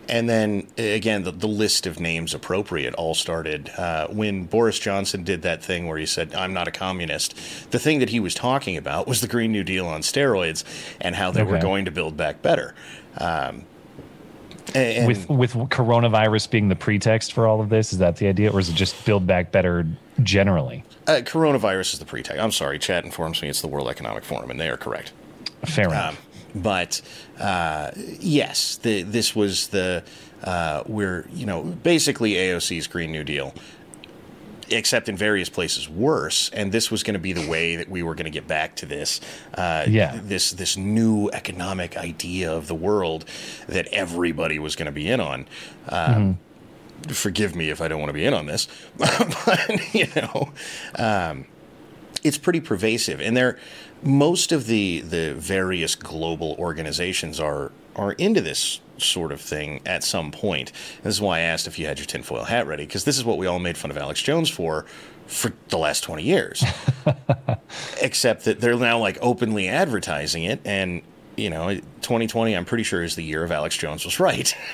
And 0.10 0.30
then 0.30 0.68
again, 0.78 1.24
the, 1.24 1.32
the 1.32 1.48
list 1.48 1.86
of 1.86 2.00
names 2.00 2.34
appropriate 2.34 2.94
all 2.96 3.14
started 3.14 3.70
uh, 3.78 4.08
when 4.08 4.46
Boris 4.46 4.80
Johnson 4.80 5.24
did 5.24 5.42
that 5.42 5.64
thing 5.64 5.88
where 5.88 5.98
he 5.98 6.06
said, 6.06 6.34
I'm 6.34 6.54
not 6.54 6.68
a 6.68 6.72
communist. 6.72 7.36
The 7.72 7.80
thing 7.80 8.00
that 8.00 8.10
he 8.10 8.20
was 8.20 8.34
talking 8.34 8.78
about 8.78 9.08
was 9.08 9.22
the 9.22 9.28
Green 9.28 9.52
New 9.52 9.64
Deal 9.64 9.86
on 9.86 10.02
steroids 10.02 10.64
and 11.02 11.16
how 11.16 11.32
they 11.32 11.44
were 11.44 11.60
going 11.60 11.86
to 11.86 11.92
build 11.92 12.16
back 12.16 12.42
better. 12.42 12.74
Um, 13.18 13.66
and, 14.76 15.08
with 15.08 15.30
with 15.30 15.54
coronavirus 15.54 16.50
being 16.52 16.68
the 16.68 16.76
pretext 16.76 17.34
for 17.34 17.48
all 17.48 17.62
of 17.62 17.70
this, 17.70 17.94
is 17.94 18.00
that 18.00 18.18
the 18.18 18.28
idea, 18.28 18.52
or 18.52 18.60
is 18.60 18.70
it 18.70 18.74
just 18.74 19.06
Build 19.06 19.26
Back 19.26 19.52
Better 19.52 19.88
generally? 20.24 20.84
uh, 21.08 21.22
coronavirus 21.24 21.94
is 21.94 22.00
the 22.00 22.06
pretext. 22.06 22.42
I'm 22.42 22.52
sorry, 22.52 22.78
chat 22.78 23.06
informs 23.06 23.42
me 23.42 23.50
it's 23.50 23.62
the 23.62 23.68
World 23.68 23.88
Economic 23.88 24.24
Forum, 24.24 24.52
and 24.52 24.60
they 24.60 24.70
are 24.70 24.78
correct. 24.78 25.14
Fair 25.66 25.86
enough. 25.86 26.14
Um, 26.14 26.18
but 26.62 27.02
uh, 27.40 27.92
yes, 28.20 28.78
the, 28.78 29.04
this 29.04 29.36
was 29.36 29.68
the 29.68 30.04
uh, 30.44 30.84
we're 30.88 31.26
you 31.34 31.46
know 31.46 31.64
basically 31.64 32.34
AOC's 32.34 32.88
Green 32.88 33.12
New 33.12 33.24
Deal. 33.24 33.54
except 34.70 35.08
in 35.08 35.16
various 35.16 35.48
places 35.50 35.88
worse. 35.88 36.50
And 36.52 36.74
this 36.74 36.92
was 36.92 37.02
going 37.02 37.14
to 37.14 37.20
be 37.22 37.32
the 37.32 37.48
way 37.50 37.78
that 37.78 37.90
we 37.90 38.04
were 38.04 38.16
going 38.16 38.26
to 38.26 38.30
get 38.40 38.48
back 38.50 38.76
to 38.78 38.86
this, 38.86 39.22
uh, 39.54 39.86
Yeah. 39.88 40.20
this 40.22 40.52
this 40.52 40.76
new 40.76 41.30
economic 41.32 41.96
idea 41.96 42.52
of 42.52 42.68
the 42.68 42.76
world 42.76 43.24
that 43.68 43.88
everybody 43.94 44.60
was 44.60 44.76
going 44.76 44.88
to 44.88 44.92
be 44.92 45.08
in 45.08 45.22
on. 45.22 45.48
Um, 45.88 46.40
Forgive 47.10 47.56
me 47.56 47.70
if 47.70 47.80
I 47.80 47.88
don't 47.88 48.00
want 48.00 48.10
to 48.10 48.14
be 48.14 48.26
in 48.26 48.34
on 48.34 48.48
this, 48.48 48.68
but 48.98 49.94
you 49.94 50.08
know, 50.16 50.52
um, 50.96 51.46
it's 52.24 52.38
pretty 52.40 52.60
pervasive, 52.60 53.22
and 53.22 53.38
there 53.38 53.58
most 54.04 54.52
of 54.52 54.68
the 54.68 55.02
the 55.02 55.34
various 55.34 55.96
global 55.96 56.56
organizations 56.60 57.40
are 57.40 57.72
are 57.96 58.14
into 58.14 58.42
this 58.42 58.80
sort 58.98 59.32
of 59.32 59.42
thing 59.42 59.82
at 59.86 60.04
some 60.04 60.32
point. 60.32 60.72
This 61.04 61.16
is 61.16 61.22
why 61.22 61.38
I 61.38 61.42
asked 61.42 61.68
if 61.68 61.78
you 61.78 61.88
had 61.88 62.00
your 62.00 62.06
tinfoil 62.06 62.46
hat 62.46 62.68
ready, 62.68 62.86
because 62.86 63.04
this 63.04 63.18
is 63.18 63.26
what 63.26 63.38
we 63.38 63.48
all 63.48 63.60
made 63.60 63.78
fun 63.78 63.92
of 63.92 63.98
Alex 63.98 64.22
Jones 64.22 64.50
for 64.50 64.86
for 65.28 65.52
the 65.68 65.78
last 65.78 66.02
20 66.04 66.24
years. 66.24 66.64
Except 68.02 68.46
that 68.46 68.62
they're 68.62 68.78
now 68.78 69.00
like 69.00 69.18
openly 69.22 69.68
advertising 69.68 70.44
it 70.44 70.62
and 70.64 71.02
you 71.36 71.50
know, 71.50 71.76
2020 71.76 72.56
I'm 72.56 72.66
pretty 72.66 72.84
sure 72.84 73.04
is 73.04 73.16
the 73.16 73.24
year 73.24 73.44
of 73.44 73.52
Alex 73.52 73.78
Jones 73.78 74.06
was 74.06 74.20
right. 74.20 74.56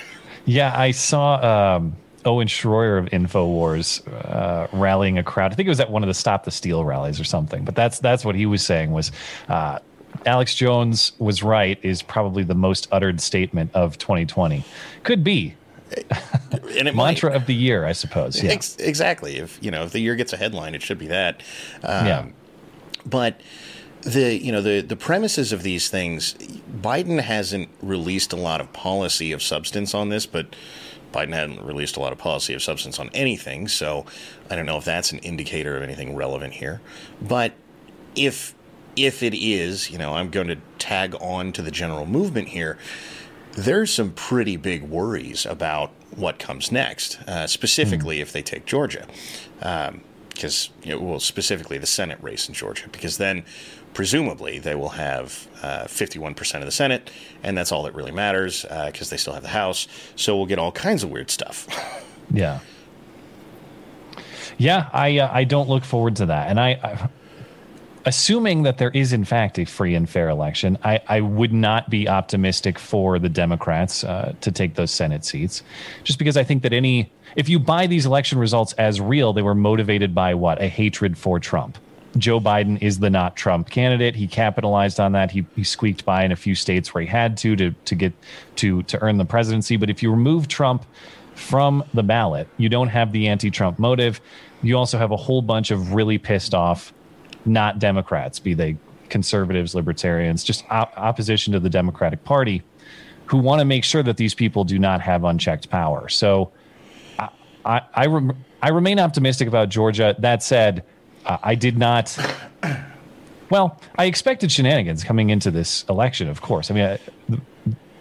Yeah, 0.45 0.77
I 0.77 0.91
saw 0.91 1.77
um, 1.77 1.95
Owen 2.25 2.47
Schroyer 2.47 2.97
of 2.99 3.05
Infowars 3.05 4.05
uh, 4.25 4.67
rallying 4.71 5.17
a 5.17 5.23
crowd. 5.23 5.51
I 5.51 5.55
think 5.55 5.67
it 5.67 5.69
was 5.69 5.79
at 5.79 5.91
one 5.91 6.03
of 6.03 6.07
the 6.07 6.13
Stop 6.13 6.45
the 6.45 6.51
Steal 6.51 6.85
rallies 6.85 7.19
or 7.19 7.23
something. 7.23 7.63
But 7.65 7.75
that's 7.75 7.99
that's 7.99 8.23
what 8.25 8.35
he 8.35 8.45
was 8.45 8.65
saying 8.65 8.91
was 8.91 9.11
uh, 9.49 9.79
Alex 10.25 10.55
Jones 10.55 11.13
was 11.19 11.43
right 11.43 11.79
is 11.83 12.01
probably 12.01 12.43
the 12.43 12.55
most 12.55 12.87
uttered 12.91 13.19
statement 13.21 13.71
of 13.73 13.97
2020. 13.97 14.63
Could 15.03 15.23
be 15.23 15.55
And 16.77 16.87
it 16.87 16.95
might. 16.95 17.05
mantra 17.05 17.33
of 17.33 17.45
the 17.45 17.53
year, 17.53 17.85
I 17.85 17.91
suppose. 17.91 18.41
Yeah, 18.41 18.51
Ex- 18.51 18.77
exactly. 18.77 19.37
If 19.37 19.59
you 19.61 19.69
know, 19.69 19.83
if 19.83 19.91
the 19.91 19.99
year 19.99 20.15
gets 20.15 20.33
a 20.33 20.37
headline, 20.37 20.73
it 20.73 20.81
should 20.81 20.97
be 20.97 21.07
that. 21.07 21.41
Um, 21.83 22.07
yeah, 22.07 22.25
but 23.05 23.39
the 24.01 24.35
you 24.37 24.51
know 24.51 24.61
the 24.61 24.81
the 24.81 24.95
premises 24.95 25.53
of 25.53 25.63
these 25.63 25.89
things 25.89 26.33
biden 26.81 27.21
hasn't 27.21 27.69
released 27.81 28.33
a 28.33 28.35
lot 28.35 28.59
of 28.59 28.71
policy 28.73 29.31
of 29.31 29.41
substance 29.41 29.93
on 29.93 30.09
this 30.09 30.25
but 30.25 30.55
biden 31.13 31.33
hadn't 31.33 31.63
released 31.63 31.95
a 31.95 31.99
lot 31.99 32.11
of 32.11 32.17
policy 32.17 32.53
of 32.53 32.61
substance 32.61 32.99
on 32.99 33.09
anything 33.13 33.67
so 33.67 34.05
i 34.49 34.55
don't 34.55 34.65
know 34.65 34.77
if 34.77 34.85
that's 34.85 35.11
an 35.11 35.19
indicator 35.19 35.77
of 35.77 35.83
anything 35.83 36.15
relevant 36.15 36.53
here. 36.53 36.81
But 37.21 37.53
if 38.15 38.53
if 38.95 39.23
it 39.23 39.33
is 39.33 39.89
you 39.89 39.97
know 39.97 40.13
i'm 40.13 40.29
going 40.29 40.47
to 40.47 40.57
tag 40.77 41.15
on 41.21 41.51
to 41.53 41.61
the 41.61 41.71
general 41.71 42.05
movement 42.05 42.49
here 42.49 42.77
there's 43.53 43.93
some 43.93 44.11
pretty 44.11 44.57
big 44.57 44.83
worries 44.83 45.45
about 45.45 45.91
what 46.15 46.39
comes 46.39 46.71
next, 46.71 47.19
uh, 47.27 47.47
specifically 47.47 48.19
if 48.19 48.31
they 48.31 48.41
take 48.41 48.65
Georgia, 48.65 49.05
because 49.59 50.69
you 50.83 50.91
know, 50.91 50.99
well, 50.99 51.19
specifically 51.19 51.77
the 51.77 51.87
Senate 51.87 52.17
race 52.21 52.47
in 52.47 52.53
Georgia, 52.53 52.87
because 52.91 53.17
then 53.17 53.43
presumably 53.93 54.59
they 54.59 54.75
will 54.75 54.89
have 54.89 55.47
uh, 55.61 55.85
51% 55.85 56.55
of 56.59 56.65
the 56.65 56.71
Senate, 56.71 57.09
and 57.43 57.57
that's 57.57 57.71
all 57.71 57.83
that 57.83 57.95
really 57.95 58.11
matters 58.11 58.65
because 58.85 59.09
they 59.09 59.17
still 59.17 59.33
have 59.33 59.43
the 59.43 59.49
House. 59.49 59.87
So 60.15 60.35
we'll 60.35 60.45
get 60.45 60.59
all 60.59 60.71
kinds 60.71 61.03
of 61.03 61.11
weird 61.11 61.29
stuff. 61.29 61.67
yeah, 62.31 62.59
yeah. 64.57 64.89
I 64.91 65.19
uh, 65.19 65.29
I 65.31 65.43
don't 65.43 65.69
look 65.69 65.83
forward 65.83 66.15
to 66.17 66.25
that, 66.27 66.49
and 66.49 66.59
I, 66.59 66.69
I 66.71 67.09
assuming 68.05 68.63
that 68.63 68.77
there 68.77 68.91
is 68.91 69.13
in 69.13 69.23
fact 69.23 69.57
a 69.57 69.65
free 69.65 69.95
and 69.95 70.09
fair 70.09 70.29
election, 70.29 70.77
I, 70.83 71.01
I 71.07 71.21
would 71.21 71.53
not 71.53 71.89
be 71.89 72.07
optimistic 72.07 72.77
for 72.77 73.17
the 73.19 73.29
Democrats 73.29 74.03
uh, 74.03 74.33
to 74.41 74.51
take 74.51 74.75
those 74.75 74.91
Senate 74.91 75.23
seats, 75.23 75.63
just 76.03 76.19
because 76.19 76.37
I 76.37 76.43
think 76.43 76.63
that 76.63 76.73
any 76.73 77.11
if 77.35 77.49
you 77.49 77.59
buy 77.59 77.87
these 77.87 78.05
election 78.05 78.37
results 78.37 78.73
as 78.73 79.01
real, 79.01 79.33
they 79.33 79.41
were 79.41 79.55
motivated 79.55 80.13
by 80.13 80.33
what 80.35 80.61
a 80.61 80.67
hatred 80.67 81.17
for 81.17 81.39
Trump. 81.39 81.77
Joe 82.17 82.39
Biden 82.39 82.81
is 82.81 82.99
the 82.99 83.09
not 83.09 83.35
Trump 83.35 83.69
candidate. 83.69 84.15
He 84.15 84.27
capitalized 84.27 84.99
on 84.99 85.13
that. 85.13 85.31
He, 85.31 85.45
he 85.55 85.63
squeaked 85.63 86.05
by 86.05 86.23
in 86.23 86.31
a 86.31 86.35
few 86.35 86.55
states 86.55 86.93
where 86.93 87.01
he 87.01 87.07
had 87.07 87.37
to 87.37 87.55
to 87.55 87.71
to 87.71 87.95
get 87.95 88.13
to 88.57 88.83
to 88.83 89.01
earn 89.01 89.17
the 89.17 89.25
presidency. 89.25 89.77
But 89.77 89.89
if 89.89 90.03
you 90.03 90.11
remove 90.11 90.47
Trump 90.47 90.85
from 91.35 91.83
the 91.93 92.03
ballot, 92.03 92.47
you 92.57 92.69
don't 92.69 92.89
have 92.89 93.11
the 93.11 93.27
anti-Trump 93.27 93.79
motive. 93.79 94.21
You 94.61 94.77
also 94.77 94.97
have 94.99 95.11
a 95.11 95.17
whole 95.17 95.41
bunch 95.41 95.71
of 95.71 95.93
really 95.93 96.17
pissed 96.19 96.53
off 96.53 96.93
not 97.45 97.79
Democrats, 97.79 98.39
be 98.39 98.53
they 98.53 98.77
conservatives, 99.09 99.75
libertarians, 99.75 100.43
just 100.43 100.63
op- 100.69 100.93
opposition 100.97 101.53
to 101.53 101.59
the 101.59 101.69
Democratic 101.69 102.23
Party, 102.23 102.63
who 103.25 103.37
want 103.37 103.59
to 103.59 103.65
make 103.65 103.83
sure 103.83 104.03
that 104.03 104.17
these 104.17 104.33
people 104.33 104.63
do 104.63 104.79
not 104.79 105.01
have 105.01 105.23
unchecked 105.23 105.69
power. 105.69 106.07
So 106.09 106.51
I, 107.19 107.29
I, 107.65 107.81
I, 107.93 108.05
rem- 108.05 108.45
I 108.61 108.69
remain 108.69 108.99
optimistic 108.99 109.47
about 109.47 109.69
Georgia. 109.69 110.15
That 110.19 110.43
said, 110.43 110.83
uh, 111.25 111.37
I 111.43 111.55
did 111.55 111.77
not. 111.77 112.17
Well, 113.49 113.79
I 113.97 114.05
expected 114.05 114.51
shenanigans 114.51 115.03
coming 115.03 115.29
into 115.29 115.51
this 115.51 115.85
election, 115.87 116.27
of 116.27 116.41
course. 116.41 116.71
I 116.71 116.73
mean, 116.73 116.85
I, 116.85 116.99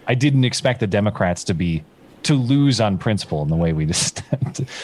I 0.07 0.15
didn't 0.15 0.45
expect 0.45 0.79
the 0.79 0.87
Democrats 0.87 1.43
to 1.45 1.53
be 1.53 1.83
to 2.23 2.35
lose 2.35 2.79
on 2.79 2.97
principle 2.97 3.41
in 3.41 3.49
the 3.49 3.55
way 3.55 3.73
we 3.73 3.85
just 3.93 4.23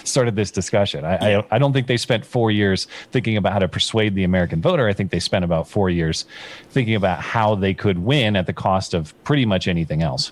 started 0.03 0.36
this 0.36 0.51
discussion. 0.51 1.05
I, 1.05 1.38
I, 1.38 1.46
I 1.51 1.58
don't 1.58 1.74
think 1.74 1.88
they 1.88 1.98
spent 1.98 2.25
four 2.25 2.51
years 2.51 2.88
thinking 3.12 3.38
about 3.38 3.53
how 3.53 3.60
to 3.60 3.67
persuade 3.67 4.15
the 4.15 4.24
American 4.24 4.62
voter. 4.62 4.88
I 4.88 4.93
think 4.93 5.12
they 5.12 5.19
spent 5.19 5.46
about 5.46 5.67
four 5.67 5.89
years 5.89 6.25
thinking 6.69 6.96
about 6.96 7.19
how 7.22 7.55
they 7.55 7.74
could 7.74 8.00
win 8.00 8.36
at 8.36 8.46
the 8.46 8.53
cost 8.53 8.93
of 8.93 9.13
pretty 9.24 9.46
much 9.46 9.67
anything 9.67 10.03
else. 10.03 10.31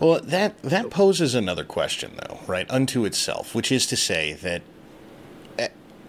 Well, 0.00 0.20
that 0.20 0.60
that 0.62 0.90
poses 0.90 1.34
another 1.34 1.64
question, 1.64 2.12
though, 2.16 2.40
right? 2.46 2.70
Unto 2.70 3.04
itself, 3.04 3.54
which 3.54 3.72
is 3.72 3.86
to 3.86 3.96
say 3.96 4.34
that, 4.34 4.62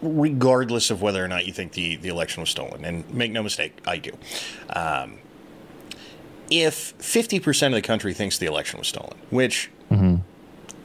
regardless 0.02 0.90
of 0.92 1.02
whether 1.02 1.24
or 1.24 1.28
not 1.28 1.46
you 1.46 1.54
think 1.54 1.74
the 1.74 1.96
the 1.98 2.10
election 2.10 2.42
was 2.42 2.50
stolen, 2.50 2.86
and 2.86 3.12
make 3.14 3.32
no 3.32 3.42
mistake, 3.44 3.78
I 3.88 3.98
do. 3.98 4.12
Um, 4.70 5.20
if 6.50 6.94
fifty 7.00 7.40
percent 7.40 7.74
of 7.74 7.82
the 7.82 7.88
country 7.88 8.14
thinks 8.14 8.38
the 8.38 8.46
election 8.46 8.80
was 8.80 8.88
stolen, 8.88 9.18
which 9.30 9.70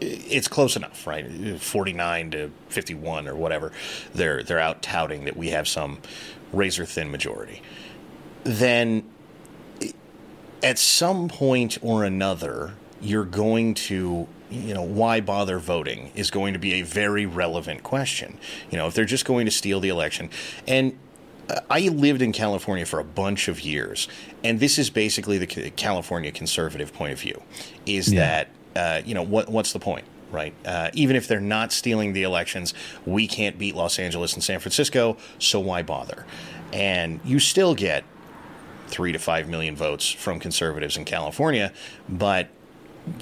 it's 0.00 0.48
close 0.48 0.76
enough, 0.76 1.06
right? 1.06 1.60
Forty 1.60 1.92
nine 1.92 2.30
to 2.30 2.50
fifty 2.68 2.94
one 2.94 3.28
or 3.28 3.34
whatever, 3.34 3.72
they're 4.14 4.42
they're 4.42 4.58
out 4.58 4.82
touting 4.82 5.24
that 5.26 5.36
we 5.36 5.50
have 5.50 5.68
some 5.68 5.98
razor 6.52 6.84
thin 6.86 7.10
majority. 7.10 7.62
Then 8.44 9.04
at 10.62 10.78
some 10.78 11.28
point 11.28 11.78
or 11.82 12.04
another, 12.04 12.72
you're 13.00 13.24
going 13.24 13.72
to, 13.74 14.26
you 14.50 14.74
know, 14.74 14.82
why 14.82 15.20
bother 15.20 15.58
voting 15.58 16.10
is 16.14 16.30
going 16.30 16.52
to 16.52 16.58
be 16.58 16.74
a 16.74 16.82
very 16.82 17.24
relevant 17.26 17.82
question. 17.82 18.38
You 18.70 18.78
know, 18.78 18.86
if 18.88 18.94
they're 18.94 19.04
just 19.04 19.24
going 19.24 19.46
to 19.46 19.50
steal 19.52 19.80
the 19.80 19.88
election. 19.88 20.28
And 20.66 20.98
uh, 21.48 21.60
I 21.70 21.80
lived 21.88 22.22
in 22.22 22.32
California 22.32 22.84
for 22.84 23.00
a 23.00 23.04
bunch 23.04 23.48
of 23.48 23.60
years, 23.60 24.08
and 24.42 24.60
this 24.60 24.78
is 24.78 24.90
basically 24.90 25.38
the 25.38 25.70
California 25.70 26.32
conservative 26.32 26.92
point 26.92 27.12
of 27.12 27.20
view 27.20 27.42
is 27.86 28.12
Yeah. 28.12 28.20
that, 28.20 28.48
uh, 28.76 29.02
you 29.06 29.14
know, 29.14 29.22
what, 29.22 29.48
what's 29.48 29.72
the 29.72 29.80
point? 29.80 30.04
Right. 30.30 30.54
Uh, 30.64 30.90
even 30.94 31.16
if 31.16 31.26
they're 31.26 31.40
not 31.40 31.72
stealing 31.72 32.12
the 32.12 32.22
elections, 32.22 32.72
we 33.04 33.26
can't 33.26 33.58
beat 33.58 33.74
Los 33.74 33.98
Angeles 33.98 34.34
and 34.34 34.44
San 34.44 34.60
Francisco, 34.60 35.16
so 35.40 35.58
why 35.58 35.82
bother? 35.82 36.24
And 36.72 37.18
you 37.24 37.40
still 37.40 37.74
get 37.74 38.04
three 38.86 39.10
to 39.10 39.18
five 39.18 39.48
million 39.48 39.74
votes 39.74 40.08
from 40.10 40.38
conservatives 40.38 40.96
in 40.96 41.04
California, 41.04 41.72
but 42.08 42.48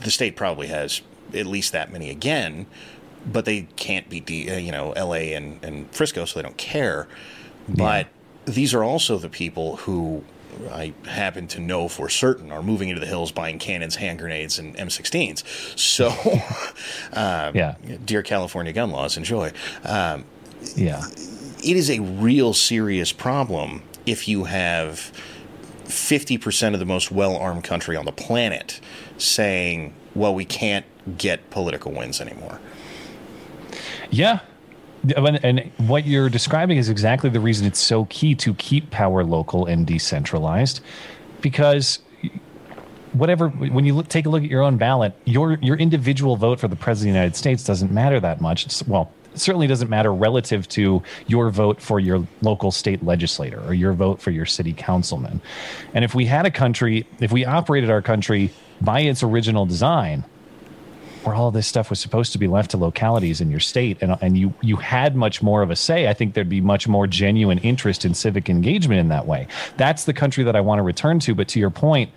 the 0.03 0.11
state 0.11 0.37
probably 0.37 0.67
has 0.67 1.01
at 1.35 1.47
least 1.47 1.73
that 1.73 1.93
many 1.93 2.11
again. 2.11 2.67
But 3.27 3.45
they 3.45 3.63
can't 3.77 4.09
beat 4.09 4.27
the 4.27 4.51
uh, 4.51 4.57
you 4.57 4.73
know 4.73 4.93
L.A. 4.93 5.35
and, 5.35 5.63
and 5.65 5.91
Frisco, 5.91 6.25
so 6.25 6.39
they 6.39 6.43
don't 6.43 6.57
care. 6.57 7.09
But 7.69 8.09
these 8.47 8.73
are 8.73 8.83
also 8.83 9.19
the 9.19 9.29
people 9.29 9.77
who 9.77 10.25
I 10.73 10.95
happen 11.07 11.47
to 11.49 11.61
know 11.61 11.89
for 11.89 12.09
certain 12.09 12.51
are 12.51 12.63
moving 12.63 12.89
into 12.89 13.01
the 13.01 13.07
hills 13.07 13.31
buying 13.31 13.59
cannons, 13.59 13.97
hand 13.97 14.19
grenades, 14.19 14.59
and 14.59 14.75
M16s. 14.77 15.45
So, 15.79 16.09
um, 17.13 17.55
Yeah. 17.55 17.75
dear 18.05 18.23
California 18.23 18.73
gun 18.73 18.91
laws, 18.91 19.17
enjoy. 19.17 19.53
Um, 19.85 20.25
Yeah. 20.75 21.05
it 21.63 21.77
is 21.77 21.91
a 21.91 22.01
real 22.01 22.55
serious 22.55 23.13
problem 23.13 23.83
if 24.07 24.27
you 24.27 24.45
have 24.45 25.13
50% 25.85 26.75
of 26.75 26.81
the 26.81 26.87
most 26.87 27.11
well 27.11 27.37
armed 27.37 27.65
country 27.65 27.97
on 27.97 28.05
the 28.05 28.13
planet 28.13 28.81
saying, 29.19 29.93
well, 30.15 30.35
we 30.35 30.45
can't 30.45 30.87
get 31.17 31.51
political 31.51 31.93
wins 31.93 32.21
anymore. 32.21 32.61
Yeah. 34.11 34.41
And 35.17 35.71
what 35.77 36.07
you're 36.07 36.29
describing 36.29 36.77
is 36.77 36.89
exactly 36.89 37.31
the 37.31 37.41
reason 37.41 37.67
it's 37.67 37.79
so 37.79 38.07
key 38.07 38.35
to 38.37 38.55
keep 38.55 38.91
power 38.91 39.23
local 39.23 39.67
and 39.67 39.87
decentralized 39.87 40.81
because 41.41 42.01
whatever 43.13 43.49
when 43.49 43.85
you 43.85 43.95
look, 43.95 44.09
take 44.09 44.27
a 44.27 44.29
look 44.29 44.43
at 44.43 44.51
your 44.51 44.63
own 44.63 44.77
ballot 44.77 45.15
your 45.25 45.55
your 45.63 45.77
individual 45.77 46.37
vote 46.37 46.61
for 46.61 46.69
the 46.69 46.77
president 46.77 47.11
of 47.11 47.15
the 47.15 47.19
United 47.19 47.37
States 47.37 47.65
doesn't 47.65 47.91
matter 47.91 48.21
that 48.21 48.41
much 48.41 48.67
it's, 48.67 48.87
well 48.87 49.11
it 49.33 49.39
certainly 49.39 49.67
doesn't 49.67 49.89
matter 49.89 50.13
relative 50.13 50.69
to 50.69 51.03
your 51.27 51.49
vote 51.51 51.81
for 51.81 52.01
your 52.01 52.27
local 52.43 52.71
state 52.71 53.03
legislator 53.05 53.61
or 53.65 53.73
your 53.73 53.93
vote 53.93 54.21
for 54.21 54.31
your 54.31 54.45
city 54.45 54.73
councilman 54.73 55.41
and 55.95 56.05
if 56.05 56.15
we 56.15 56.27
had 56.27 56.45
a 56.45 56.51
country 56.51 57.07
if 57.21 57.33
we 57.33 57.45
operated 57.45 57.89
our 57.89 58.03
country 58.03 58.51
by 58.81 59.01
its 59.01 59.23
original 59.23 59.65
design 59.65 60.25
where 61.25 61.35
all 61.35 61.51
this 61.51 61.67
stuff 61.67 61.91
was 61.91 62.01
supposed 62.01 62.33
to 62.33 62.39
be 62.39 62.47
left 62.47 62.71
to 62.71 62.77
localities 62.77 63.41
in 63.41 63.51
your 63.51 63.61
state 63.61 63.99
and, 64.01 64.17
and 64.21 64.39
you 64.39 64.53
you 64.61 64.77
had 64.77 65.17
much 65.17 65.43
more 65.43 65.63
of 65.63 65.71
a 65.71 65.77
say 65.77 66.09
i 66.09 66.15
think 66.15 66.35
there'd 66.35 66.49
be 66.49 66.61
much 66.61 66.89
more 66.89 67.07
genuine 67.07 67.59
interest 67.59 68.05
in 68.05 68.15
civic 68.15 68.49
engagement 68.49 69.01
in 69.01 69.09
that 69.09 69.27
way 69.27 69.47
that's 69.77 70.05
the 70.05 70.13
country 70.13 70.45
that 70.45 70.57
i 70.57 70.61
want 70.61 70.79
to 70.79 70.83
return 70.83 71.19
to 71.19 71.35
but 71.35 71.49
to 71.49 71.59
your 71.59 71.71
point 71.71 72.11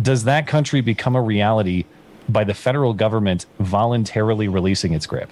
does 0.00 0.24
that 0.24 0.46
country 0.46 0.80
become 0.80 1.14
a 1.16 1.22
reality 1.22 1.84
by 2.28 2.44
the 2.44 2.54
federal 2.54 2.94
government 2.94 3.46
voluntarily 3.58 4.48
releasing 4.48 4.92
its 4.92 5.06
grip 5.06 5.30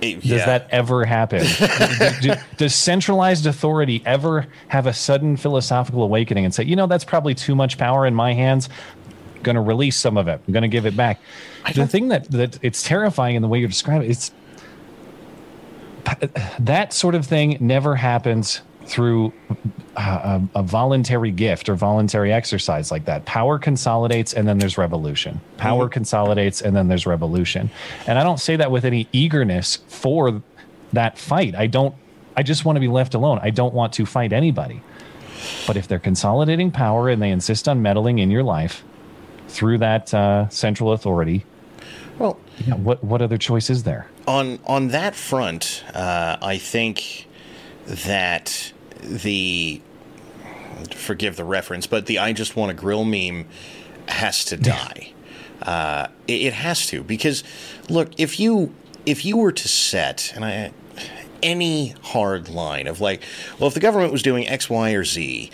does 0.00 0.24
yeah. 0.24 0.46
that 0.46 0.68
ever 0.70 1.04
happen? 1.04 1.40
does, 1.58 2.20
do- 2.20 2.34
does 2.56 2.74
centralized 2.74 3.46
authority 3.46 4.02
ever 4.06 4.46
have 4.68 4.86
a 4.86 4.92
sudden 4.92 5.36
philosophical 5.36 6.02
awakening 6.02 6.44
and 6.44 6.54
say, 6.54 6.64
you 6.64 6.76
know, 6.76 6.86
that's 6.86 7.04
probably 7.04 7.34
too 7.34 7.54
much 7.54 7.78
power 7.78 8.06
in 8.06 8.14
my 8.14 8.32
hands? 8.32 8.68
Going 9.42 9.56
to 9.56 9.62
release 9.62 9.96
some 9.96 10.16
of 10.16 10.28
it. 10.28 10.40
I'm 10.46 10.52
going 10.52 10.62
to 10.62 10.68
give 10.68 10.86
it 10.86 10.96
back. 10.96 11.20
The 11.74 11.86
thing 11.86 12.08
that, 12.08 12.30
that 12.30 12.58
it's 12.62 12.82
terrifying 12.82 13.36
in 13.36 13.42
the 13.42 13.48
way 13.48 13.58
you're 13.58 13.68
describing 13.68 14.10
it's 14.10 14.32
that 16.58 16.92
sort 16.92 17.14
of 17.14 17.26
thing 17.26 17.56
never 17.60 17.94
happens 17.94 18.62
through 18.86 19.32
uh, 19.96 20.40
a, 20.54 20.60
a 20.60 20.62
voluntary 20.62 21.30
gift 21.30 21.68
or 21.68 21.74
voluntary 21.74 22.32
exercise 22.32 22.90
like 22.90 23.04
that. 23.04 23.24
Power 23.26 23.58
consolidates 23.58 24.32
and 24.32 24.48
then 24.48 24.58
there's 24.58 24.78
revolution. 24.78 25.40
Power 25.58 25.84
mm-hmm. 25.84 25.92
consolidates 25.92 26.62
and 26.62 26.74
then 26.74 26.88
there's 26.88 27.06
revolution. 27.06 27.70
And 28.06 28.18
I 28.18 28.24
don't 28.24 28.40
say 28.40 28.56
that 28.56 28.70
with 28.70 28.84
any 28.84 29.08
eagerness 29.12 29.76
for 29.88 30.42
that 30.94 31.18
fight. 31.18 31.54
I 31.54 31.66
don't, 31.66 31.94
I 32.36 32.42
just 32.42 32.64
want 32.64 32.76
to 32.76 32.80
be 32.80 32.88
left 32.88 33.14
alone. 33.14 33.40
I 33.42 33.50
don't 33.50 33.74
want 33.74 33.92
to 33.94 34.06
fight 34.06 34.32
anybody. 34.32 34.80
But 35.66 35.76
if 35.76 35.86
they're 35.86 35.98
consolidating 35.98 36.70
power 36.70 37.08
and 37.08 37.20
they 37.20 37.30
insist 37.30 37.68
on 37.68 37.82
meddling 37.82 38.18
in 38.18 38.30
your 38.30 38.42
life 38.42 38.82
through 39.48 39.78
that 39.78 40.14
uh, 40.14 40.48
central 40.48 40.92
authority, 40.92 41.44
well, 42.18 42.38
yeah, 42.66 42.74
what, 42.74 43.02
what 43.02 43.22
other 43.22 43.38
choice 43.38 43.70
is 43.70 43.82
there? 43.82 44.08
on 44.28 44.58
on 44.66 44.88
that 44.88 45.16
front, 45.16 45.82
uh, 45.94 46.36
I 46.40 46.58
think 46.58 47.26
that 47.86 48.72
the 49.00 49.80
forgive 50.94 51.36
the 51.36 51.44
reference, 51.44 51.86
but 51.86 52.06
the 52.06 52.18
"I 52.18 52.32
just 52.32 52.54
want 52.54 52.70
to 52.70 52.74
grill" 52.74 53.04
meme 53.04 53.46
has 54.06 54.44
to 54.46 54.56
die. 54.56 55.12
uh, 55.62 56.08
it, 56.28 56.42
it 56.42 56.52
has 56.52 56.86
to 56.88 57.02
because 57.02 57.42
look, 57.88 58.10
if 58.18 58.38
you 58.38 58.74
if 59.06 59.24
you 59.24 59.38
were 59.38 59.52
to 59.52 59.68
set 59.68 60.32
and 60.34 60.44
I 60.44 60.72
any 61.42 61.90
hard 62.02 62.48
line 62.48 62.86
of 62.86 63.00
like, 63.00 63.22
well, 63.58 63.68
if 63.68 63.74
the 63.74 63.80
government 63.80 64.12
was 64.12 64.22
doing 64.22 64.46
X, 64.48 64.68
Y, 64.68 64.90
or 64.90 65.04
Z, 65.04 65.50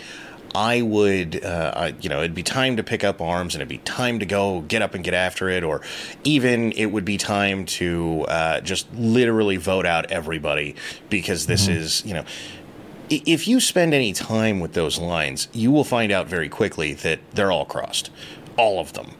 I 0.55 0.81
would, 0.81 1.43
uh, 1.43 1.73
I, 1.75 1.87
you 1.99 2.07
know, 2.07 2.19
it'd 2.19 2.33
be 2.33 2.43
time 2.43 2.77
to 2.77 2.83
pick 2.83 3.03
up 3.03 3.19
arms 3.19 3.53
and 3.55 3.61
it'd 3.61 3.67
be 3.67 3.79
time 3.79 4.19
to 4.19 4.25
go 4.25 4.61
get 4.61 4.81
up 4.81 4.93
and 4.93 5.03
get 5.03 5.13
after 5.13 5.49
it, 5.49 5.63
or 5.63 5.81
even 6.23 6.71
it 6.71 6.87
would 6.87 7.03
be 7.03 7.17
time 7.17 7.65
to 7.65 8.25
uh, 8.29 8.61
just 8.61 8.91
literally 8.93 9.57
vote 9.57 9.85
out 9.85 10.09
everybody 10.11 10.75
because 11.09 11.45
this 11.45 11.67
is, 11.67 12.05
you 12.05 12.13
know, 12.13 12.23
if 13.09 13.47
you 13.47 13.59
spend 13.59 13.93
any 13.93 14.13
time 14.13 14.59
with 14.59 14.73
those 14.73 14.97
lines, 14.97 15.47
you 15.51 15.71
will 15.71 15.83
find 15.83 16.11
out 16.11 16.27
very 16.27 16.49
quickly 16.49 16.93
that 16.93 17.19
they're 17.33 17.51
all 17.51 17.65
crossed, 17.65 18.09
all 18.57 18.79
of 18.79 18.93
them, 18.93 19.11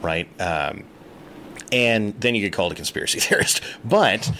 right? 0.00 0.28
Um, 0.40 0.84
and 1.72 2.18
then 2.20 2.34
you 2.34 2.40
get 2.40 2.52
called 2.52 2.72
a 2.72 2.74
conspiracy 2.74 3.20
theorist. 3.20 3.60
But 3.84 4.30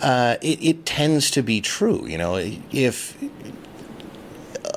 uh, 0.00 0.36
it, 0.40 0.62
it 0.62 0.86
tends 0.86 1.30
to 1.32 1.42
be 1.42 1.60
true, 1.60 2.06
you 2.06 2.18
know. 2.18 2.36
If 2.72 3.16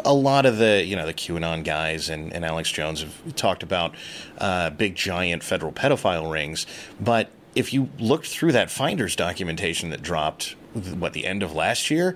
a 0.05 0.13
lot 0.13 0.45
of 0.45 0.57
the 0.57 0.83
you 0.85 0.95
know 0.95 1.05
the 1.05 1.13
QAnon 1.13 1.63
guys 1.63 2.09
and, 2.09 2.33
and 2.33 2.45
Alex 2.45 2.71
Jones 2.71 3.01
have 3.01 3.35
talked 3.35 3.63
about 3.63 3.95
uh, 4.37 4.69
big 4.69 4.95
giant 4.95 5.43
federal 5.43 5.71
pedophile 5.71 6.31
rings, 6.31 6.65
but 6.99 7.29
if 7.55 7.73
you 7.73 7.89
looked 7.99 8.27
through 8.27 8.51
that 8.51 8.71
Finders 8.71 9.15
documentation 9.15 9.89
that 9.91 10.01
dropped 10.01 10.55
what 10.73 11.13
the 11.13 11.25
end 11.25 11.43
of 11.43 11.53
last 11.53 11.91
year, 11.91 12.15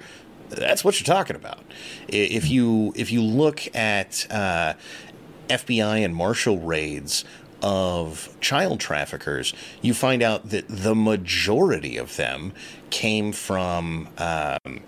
that's 0.50 0.83
what 0.83 1.00
you're 1.00 1.05
talking 1.05 1.35
about. 1.35 1.59
If 2.07 2.50
you 2.50 2.94
if 2.96 3.11
you 3.11 3.22
look 3.22 3.75
at 3.75 4.25
uh, 4.29 4.74
FBI 5.48 6.03
and 6.03 6.16
Marshal 6.16 6.59
raids 6.59 7.24
of 7.61 8.35
child 8.40 8.79
traffickers, 8.79 9.53
you 9.81 9.94
find 9.94 10.22
out 10.22 10.50
that 10.50 10.66
the 10.68 10.96
majority 10.96 11.98
of 11.98 12.16
them 12.16 12.53
came 12.90 13.31
from. 13.31 14.09
Um, 14.18 14.81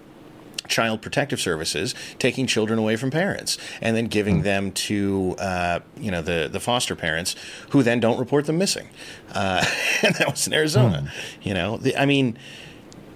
child 0.70 1.02
protective 1.02 1.40
services 1.40 1.96
taking 2.20 2.48
children 2.48 2.80
away 2.80 2.96
from 2.96 3.12
parents 3.12 3.58
and 3.82 3.96
then 3.96 4.06
giving 4.06 4.44
them 4.44 4.72
to 4.72 5.36
uh, 5.40 5.80
you 5.98 6.12
know 6.12 6.22
the 6.22 6.48
the 6.52 6.60
foster 6.60 6.96
parents 6.96 7.36
who 7.72 7.84
then 7.84 8.00
don't 8.00 8.20
report 8.20 8.46
them 8.46 8.58
missing. 8.58 8.88
Uh, 9.34 9.66
and 10.04 10.16
that 10.16 10.30
was 10.30 10.48
in 10.48 10.54
Arizona 10.54 11.12
you 11.42 11.54
know? 11.54 11.78
The, 11.78 11.96
I 11.98 12.06
mean 12.06 12.38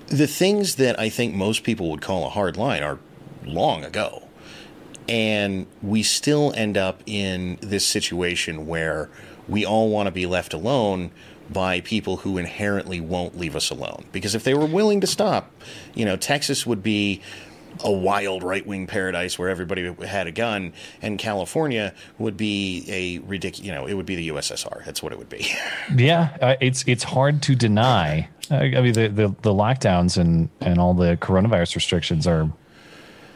the 0.07 0.27
things 0.27 0.75
that 0.75 0.99
I 0.99 1.09
think 1.09 1.33
most 1.33 1.63
people 1.63 1.89
would 1.89 2.01
call 2.01 2.25
a 2.25 2.29
hard 2.29 2.57
line 2.57 2.83
are 2.83 2.99
long 3.45 3.83
ago. 3.83 4.27
And 5.09 5.67
we 5.81 6.03
still 6.03 6.53
end 6.55 6.77
up 6.77 7.01
in 7.05 7.57
this 7.61 7.85
situation 7.85 8.67
where 8.67 9.09
we 9.47 9.65
all 9.65 9.89
want 9.89 10.07
to 10.07 10.11
be 10.11 10.25
left 10.25 10.53
alone 10.53 11.11
by 11.53 11.79
people 11.81 12.17
who 12.17 12.37
inherently 12.37 12.99
won't 12.99 13.37
leave 13.37 13.55
us 13.55 13.69
alone. 13.69 14.05
Because 14.11 14.35
if 14.35 14.43
they 14.43 14.53
were 14.53 14.65
willing 14.65 15.01
to 15.01 15.07
stop, 15.07 15.51
you 15.93 16.05
know, 16.05 16.17
Texas 16.17 16.65
would 16.65 16.83
be 16.83 17.21
a 17.83 17.91
wild 17.91 18.43
right 18.43 18.65
wing 18.65 18.87
paradise 18.87 19.39
where 19.39 19.49
everybody 19.49 19.93
had 20.05 20.27
a 20.27 20.31
gun, 20.31 20.73
and 21.01 21.17
California 21.17 21.93
would 22.19 22.37
be 22.37 22.85
a 22.87 23.19
ridiculous, 23.27 23.65
you 23.65 23.73
know, 23.73 23.87
it 23.87 23.93
would 23.93 24.05
be 24.05 24.15
the 24.15 24.29
USSR. 24.29 24.85
That's 24.85 25.01
what 25.01 25.11
it 25.11 25.17
would 25.17 25.29
be. 25.29 25.47
Yeah, 25.95 26.35
uh, 26.41 26.55
it's 26.59 26.83
it's 26.87 27.03
hard 27.03 27.41
to 27.43 27.55
deny. 27.55 28.27
I 28.49 28.69
mean, 28.69 28.93
the, 28.93 29.07
the 29.09 29.27
the 29.41 29.53
lockdowns 29.53 30.17
and 30.17 30.49
and 30.59 30.79
all 30.79 30.93
the 30.93 31.17
coronavirus 31.17 31.75
restrictions 31.75 32.25
are 32.25 32.51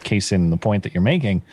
case 0.03 0.31
in 0.31 0.49
the 0.49 0.57
point 0.57 0.83
that 0.83 0.93
you're 0.93 1.01
making. 1.03 1.43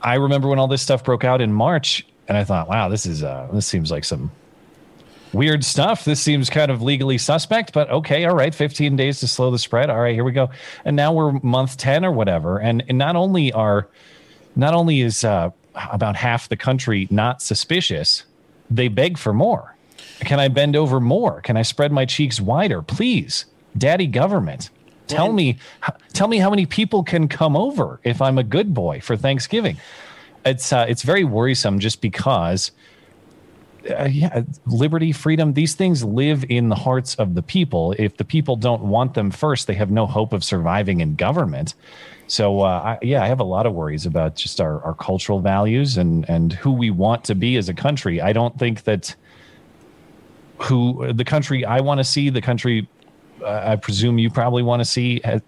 I 0.00 0.14
remember 0.14 0.48
when 0.48 0.58
all 0.58 0.68
this 0.68 0.82
stuff 0.82 1.04
broke 1.04 1.24
out 1.24 1.40
in 1.40 1.52
March, 1.52 2.06
and 2.28 2.38
I 2.38 2.44
thought, 2.44 2.68
wow, 2.68 2.88
this 2.88 3.04
is 3.04 3.22
uh, 3.22 3.48
this 3.52 3.66
seems 3.66 3.90
like 3.90 4.04
some 4.04 4.30
weird 5.32 5.64
stuff. 5.64 6.04
This 6.04 6.20
seems 6.20 6.50
kind 6.50 6.70
of 6.70 6.82
legally 6.82 7.18
suspect, 7.18 7.72
but 7.72 7.90
okay, 7.90 8.24
all 8.24 8.34
right, 8.34 8.54
15 8.54 8.96
days 8.96 9.20
to 9.20 9.28
slow 9.28 9.50
the 9.50 9.58
spread. 9.58 9.90
All 9.90 10.00
right, 10.00 10.14
here 10.14 10.24
we 10.24 10.32
go. 10.32 10.50
And 10.84 10.96
now 10.96 11.12
we're 11.12 11.32
month 11.40 11.76
10 11.76 12.04
or 12.04 12.12
whatever, 12.12 12.58
and, 12.58 12.82
and 12.88 12.98
not 12.98 13.16
only 13.16 13.52
are 13.52 13.88
not 14.56 14.74
only 14.74 15.00
is 15.00 15.24
uh, 15.24 15.50
about 15.74 16.16
half 16.16 16.48
the 16.48 16.56
country 16.56 17.06
not 17.10 17.40
suspicious, 17.40 18.24
they 18.68 18.88
beg 18.88 19.16
for 19.16 19.32
more. 19.32 19.76
Can 20.20 20.40
I 20.40 20.48
bend 20.48 20.76
over 20.76 21.00
more? 21.00 21.40
Can 21.40 21.56
I 21.56 21.62
spread 21.62 21.92
my 21.92 22.04
cheeks 22.04 22.40
wider, 22.40 22.82
please? 22.82 23.46
Daddy 23.78 24.06
government, 24.06 24.70
tell 25.06 25.32
me, 25.32 25.58
tell 26.12 26.28
me 26.28 26.38
how 26.38 26.50
many 26.50 26.66
people 26.66 27.02
can 27.02 27.28
come 27.28 27.56
over 27.56 28.00
if 28.02 28.20
I'm 28.20 28.38
a 28.38 28.42
good 28.42 28.74
boy 28.74 29.00
for 29.00 29.16
Thanksgiving. 29.16 29.76
It's 30.44 30.72
uh, 30.72 30.86
it's 30.88 31.02
very 31.02 31.24
worrisome 31.24 31.78
just 31.78 32.00
because 32.00 32.72
uh, 33.88 34.04
yeah, 34.04 34.42
liberty, 34.66 35.12
freedom, 35.12 35.54
these 35.54 35.74
things 35.74 36.04
live 36.04 36.44
in 36.48 36.68
the 36.68 36.74
hearts 36.74 37.14
of 37.14 37.34
the 37.34 37.42
people. 37.42 37.94
If 37.98 38.16
the 38.16 38.24
people 38.24 38.56
don't 38.56 38.82
want 38.82 39.14
them 39.14 39.30
first, 39.30 39.66
they 39.66 39.74
have 39.74 39.90
no 39.90 40.06
hope 40.06 40.32
of 40.32 40.44
surviving 40.44 41.00
in 41.00 41.14
government. 41.14 41.74
So, 42.26 42.60
uh, 42.60 42.96
I, 43.00 43.04
yeah, 43.04 43.22
I 43.22 43.26
have 43.26 43.40
a 43.40 43.44
lot 43.44 43.66
of 43.66 43.72
worries 43.72 44.06
about 44.06 44.36
just 44.36 44.60
our, 44.60 44.80
our 44.82 44.94
cultural 44.94 45.40
values 45.40 45.96
and, 45.96 46.28
and 46.28 46.52
who 46.52 46.70
we 46.70 46.90
want 46.90 47.24
to 47.24 47.34
be 47.34 47.56
as 47.56 47.68
a 47.68 47.74
country. 47.74 48.20
I 48.20 48.32
don't 48.32 48.56
think 48.58 48.84
that 48.84 49.14
who 50.58 51.12
the 51.12 51.24
country 51.24 51.64
I 51.64 51.80
want 51.80 51.98
to 51.98 52.04
see, 52.04 52.30
the 52.30 52.42
country 52.42 52.88
uh, 53.42 53.62
I 53.64 53.76
presume 53.76 54.18
you 54.18 54.30
probably 54.30 54.62
want 54.62 54.80
to 54.80 54.84
see, 54.84 55.20
has, 55.24 55.40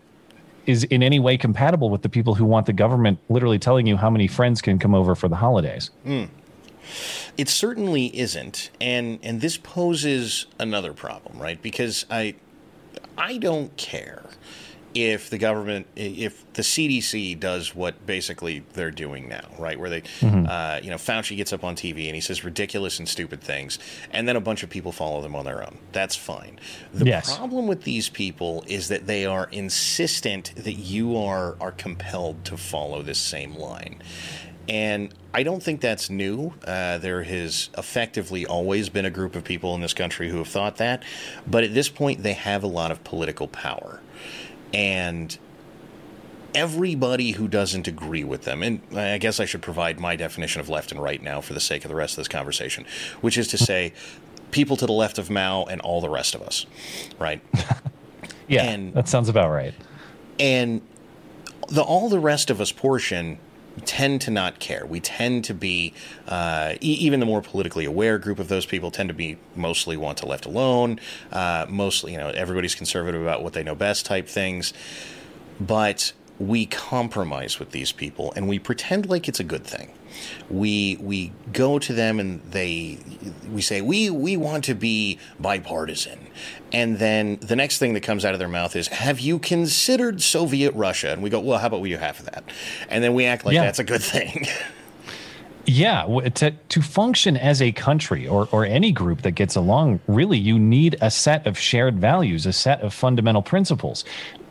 is 0.66 0.84
in 0.84 1.02
any 1.02 1.18
way 1.18 1.36
compatible 1.36 1.90
with 1.90 2.02
the 2.02 2.08
people 2.08 2.34
who 2.34 2.44
want 2.44 2.66
the 2.66 2.72
government 2.72 3.18
literally 3.28 3.58
telling 3.58 3.86
you 3.86 3.96
how 3.96 4.10
many 4.10 4.26
friends 4.26 4.62
can 4.62 4.78
come 4.78 4.94
over 4.94 5.14
for 5.14 5.28
the 5.28 5.36
holidays. 5.36 5.90
It 7.38 7.48
certainly 7.48 8.06
isn't, 8.18 8.70
and 8.80 9.18
and 9.22 9.40
this 9.40 9.56
poses 9.56 10.46
another 10.58 10.92
problem, 10.92 11.38
right? 11.38 11.60
Because 11.60 12.04
I 12.10 12.34
I 13.16 13.38
don't 13.38 13.76
care 13.76 14.22
if 14.94 15.30
the 15.30 15.38
government 15.38 15.86
if 15.96 16.44
the 16.52 16.60
CDC 16.60 17.40
does 17.40 17.74
what 17.74 18.04
basically 18.04 18.62
they're 18.74 18.90
doing 18.90 19.26
now, 19.26 19.46
right? 19.58 19.80
Where 19.80 19.88
they 19.88 20.02
uh, 20.22 20.80
you 20.82 20.90
know 20.90 20.96
Fauci 20.96 21.34
gets 21.34 21.50
up 21.50 21.64
on 21.64 21.74
TV 21.76 22.06
and 22.06 22.14
he 22.14 22.20
says 22.20 22.44
ridiculous 22.44 22.98
and 22.98 23.08
stupid 23.08 23.40
things, 23.40 23.78
and 24.10 24.28
then 24.28 24.36
a 24.36 24.40
bunch 24.40 24.62
of 24.62 24.68
people 24.68 24.92
follow 24.92 25.22
them 25.22 25.34
on 25.34 25.46
their 25.46 25.62
own. 25.62 25.78
That's 25.92 26.14
fine. 26.14 26.60
The 26.92 27.06
Yes. 27.06 27.34
problem 27.36 27.66
with 27.66 27.84
these 27.84 28.10
people 28.10 28.64
is 28.66 28.88
that 28.88 29.06
they 29.06 29.24
are 29.24 29.48
insistent 29.50 30.52
that 30.56 30.74
you 30.74 31.16
are 31.16 31.56
are 31.58 31.72
compelled 31.72 32.44
to 32.44 32.58
follow 32.58 33.00
this 33.00 33.18
same 33.18 33.54
line. 33.54 34.02
And 34.68 35.12
I 35.34 35.42
don't 35.42 35.62
think 35.62 35.80
that's 35.80 36.08
new. 36.08 36.54
Uh, 36.64 36.98
there 36.98 37.22
has 37.24 37.68
effectively 37.76 38.46
always 38.46 38.88
been 38.88 39.04
a 39.04 39.10
group 39.10 39.34
of 39.34 39.44
people 39.44 39.74
in 39.74 39.80
this 39.80 39.94
country 39.94 40.28
who 40.30 40.38
have 40.38 40.48
thought 40.48 40.76
that. 40.76 41.02
But 41.46 41.64
at 41.64 41.74
this 41.74 41.88
point, 41.88 42.22
they 42.22 42.34
have 42.34 42.62
a 42.62 42.66
lot 42.68 42.90
of 42.90 43.02
political 43.04 43.48
power. 43.48 44.00
And 44.72 45.36
everybody 46.54 47.32
who 47.32 47.48
doesn't 47.48 47.88
agree 47.88 48.24
with 48.24 48.42
them, 48.42 48.62
and 48.62 48.80
I 48.96 49.18
guess 49.18 49.40
I 49.40 49.44
should 49.46 49.62
provide 49.62 49.98
my 49.98 50.16
definition 50.16 50.60
of 50.60 50.68
left 50.68 50.92
and 50.92 51.02
right 51.02 51.22
now 51.22 51.40
for 51.40 51.54
the 51.54 51.60
sake 51.60 51.84
of 51.84 51.88
the 51.88 51.94
rest 51.94 52.12
of 52.14 52.16
this 52.18 52.28
conversation, 52.28 52.84
which 53.20 53.38
is 53.38 53.48
to 53.48 53.58
say, 53.70 53.92
people 54.50 54.76
to 54.76 54.86
the 54.86 54.92
left 54.92 55.18
of 55.18 55.30
Mao 55.30 55.64
and 55.64 55.80
all 55.80 56.00
the 56.00 56.10
rest 56.10 56.34
of 56.34 56.42
us, 56.42 56.66
right? 57.18 57.42
Yeah, 58.48 58.64
And- 58.64 58.92
that 58.92 59.08
sounds 59.08 59.28
about 59.30 59.50
right. 59.50 59.72
and 60.38 60.82
the 61.68 61.80
all 61.80 62.08
the 62.10 62.18
rest 62.18 62.50
of 62.50 62.60
us 62.60 62.70
portion 62.70 63.38
tend 63.84 64.20
to 64.22 64.30
not 64.30 64.58
care. 64.58 64.84
We 64.86 65.00
tend 65.00 65.44
to 65.44 65.54
be 65.54 65.94
uh, 66.28 66.74
e- 66.80 66.94
even 67.00 67.20
the 67.20 67.26
more 67.26 67.42
politically 67.42 67.84
aware 67.84 68.18
group 68.18 68.38
of 68.38 68.48
those 68.48 68.66
people 68.66 68.90
tend 68.90 69.08
to 69.08 69.14
be 69.14 69.38
mostly 69.56 69.96
want 69.96 70.18
to 70.18 70.26
left 70.26 70.46
alone. 70.46 71.00
Uh, 71.30 71.66
mostly, 71.68 72.12
you 72.12 72.18
know, 72.18 72.28
everybody's 72.28 72.74
conservative 72.74 73.22
about 73.22 73.42
what 73.42 73.52
they 73.52 73.62
know 73.62 73.74
best 73.74 74.06
type 74.06 74.28
things, 74.28 74.72
but 75.60 76.12
we 76.38 76.66
compromise 76.66 77.58
with 77.58 77.70
these 77.70 77.92
people 77.92 78.32
and 78.34 78.48
we 78.48 78.58
pretend 78.58 79.08
like 79.08 79.28
it's 79.28 79.40
a 79.40 79.44
good 79.44 79.64
thing. 79.64 79.92
We 80.50 80.98
we 81.00 81.32
go 81.52 81.78
to 81.78 81.92
them 81.92 82.20
and 82.20 82.42
they 82.42 82.98
we 83.50 83.62
say 83.62 83.80
we 83.80 84.10
we 84.10 84.36
want 84.36 84.64
to 84.64 84.74
be 84.74 85.18
bipartisan, 85.40 86.26
and 86.70 86.98
then 86.98 87.38
the 87.40 87.56
next 87.56 87.78
thing 87.78 87.94
that 87.94 88.02
comes 88.02 88.24
out 88.24 88.34
of 88.34 88.38
their 88.38 88.48
mouth 88.48 88.76
is, 88.76 88.88
"Have 88.88 89.20
you 89.20 89.38
considered 89.38 90.20
Soviet 90.20 90.74
Russia?" 90.74 91.12
And 91.12 91.22
we 91.22 91.30
go, 91.30 91.40
"Well, 91.40 91.58
how 91.58 91.68
about 91.68 91.80
we 91.80 91.88
do 91.88 91.96
half 91.96 92.20
of 92.20 92.26
that?" 92.26 92.44
And 92.90 93.02
then 93.02 93.14
we 93.14 93.24
act 93.24 93.46
like 93.46 93.54
Yeah. 93.54 93.64
that's 93.64 93.78
a 93.78 93.84
good 93.84 94.02
thing. 94.02 94.46
Yeah, 95.64 96.06
to, 96.34 96.50
to 96.50 96.82
function 96.82 97.36
as 97.36 97.62
a 97.62 97.70
country 97.70 98.26
or, 98.26 98.48
or 98.50 98.64
any 98.64 98.90
group 98.90 99.22
that 99.22 99.32
gets 99.32 99.54
along, 99.54 100.00
really, 100.08 100.36
you 100.38 100.58
need 100.58 100.96
a 101.00 101.10
set 101.10 101.46
of 101.46 101.56
shared 101.56 102.00
values, 102.00 102.46
a 102.46 102.52
set 102.52 102.80
of 102.80 102.92
fundamental 102.92 103.42
principles. 103.42 104.04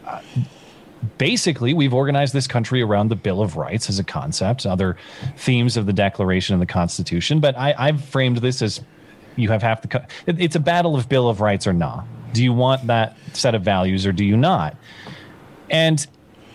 Uh, 0.08 0.22
basically, 1.18 1.74
we've 1.74 1.94
organized 1.94 2.34
this 2.34 2.48
country 2.48 2.82
around 2.82 3.10
the 3.10 3.16
Bill 3.16 3.42
of 3.42 3.58
Rights 3.58 3.90
as 3.90 4.00
a 4.00 4.04
concept, 4.04 4.66
other 4.66 4.98
themes 5.38 5.78
of 5.78 5.86
the 5.86 5.94
Declaration 5.94 6.54
and 6.54 6.62
the 6.62 6.68
Constitution. 6.68 7.40
But 7.40 7.58
I, 7.58 7.74
I've 7.78 8.04
framed 8.04 8.38
this 8.38 8.62
as 8.62 8.82
you 9.36 9.50
have 9.50 9.62
half 9.62 9.82
the. 9.82 9.88
Co- 9.88 10.06
it's 10.28 10.56
a 10.56 10.60
battle 10.60 10.96
of 10.96 11.10
Bill 11.10 11.30
of 11.30 11.42
Rights 11.42 11.68
or 11.68 11.74
not. 11.74 12.06
Do 12.34 12.44
you 12.44 12.54
want 12.54 12.88
that 12.88 13.18
set 13.34 13.56
of 13.56 13.64
values 13.64 14.06
or 14.06 14.12
do 14.12 14.24
you 14.24 14.38
not? 14.38 14.76
And 15.70 16.06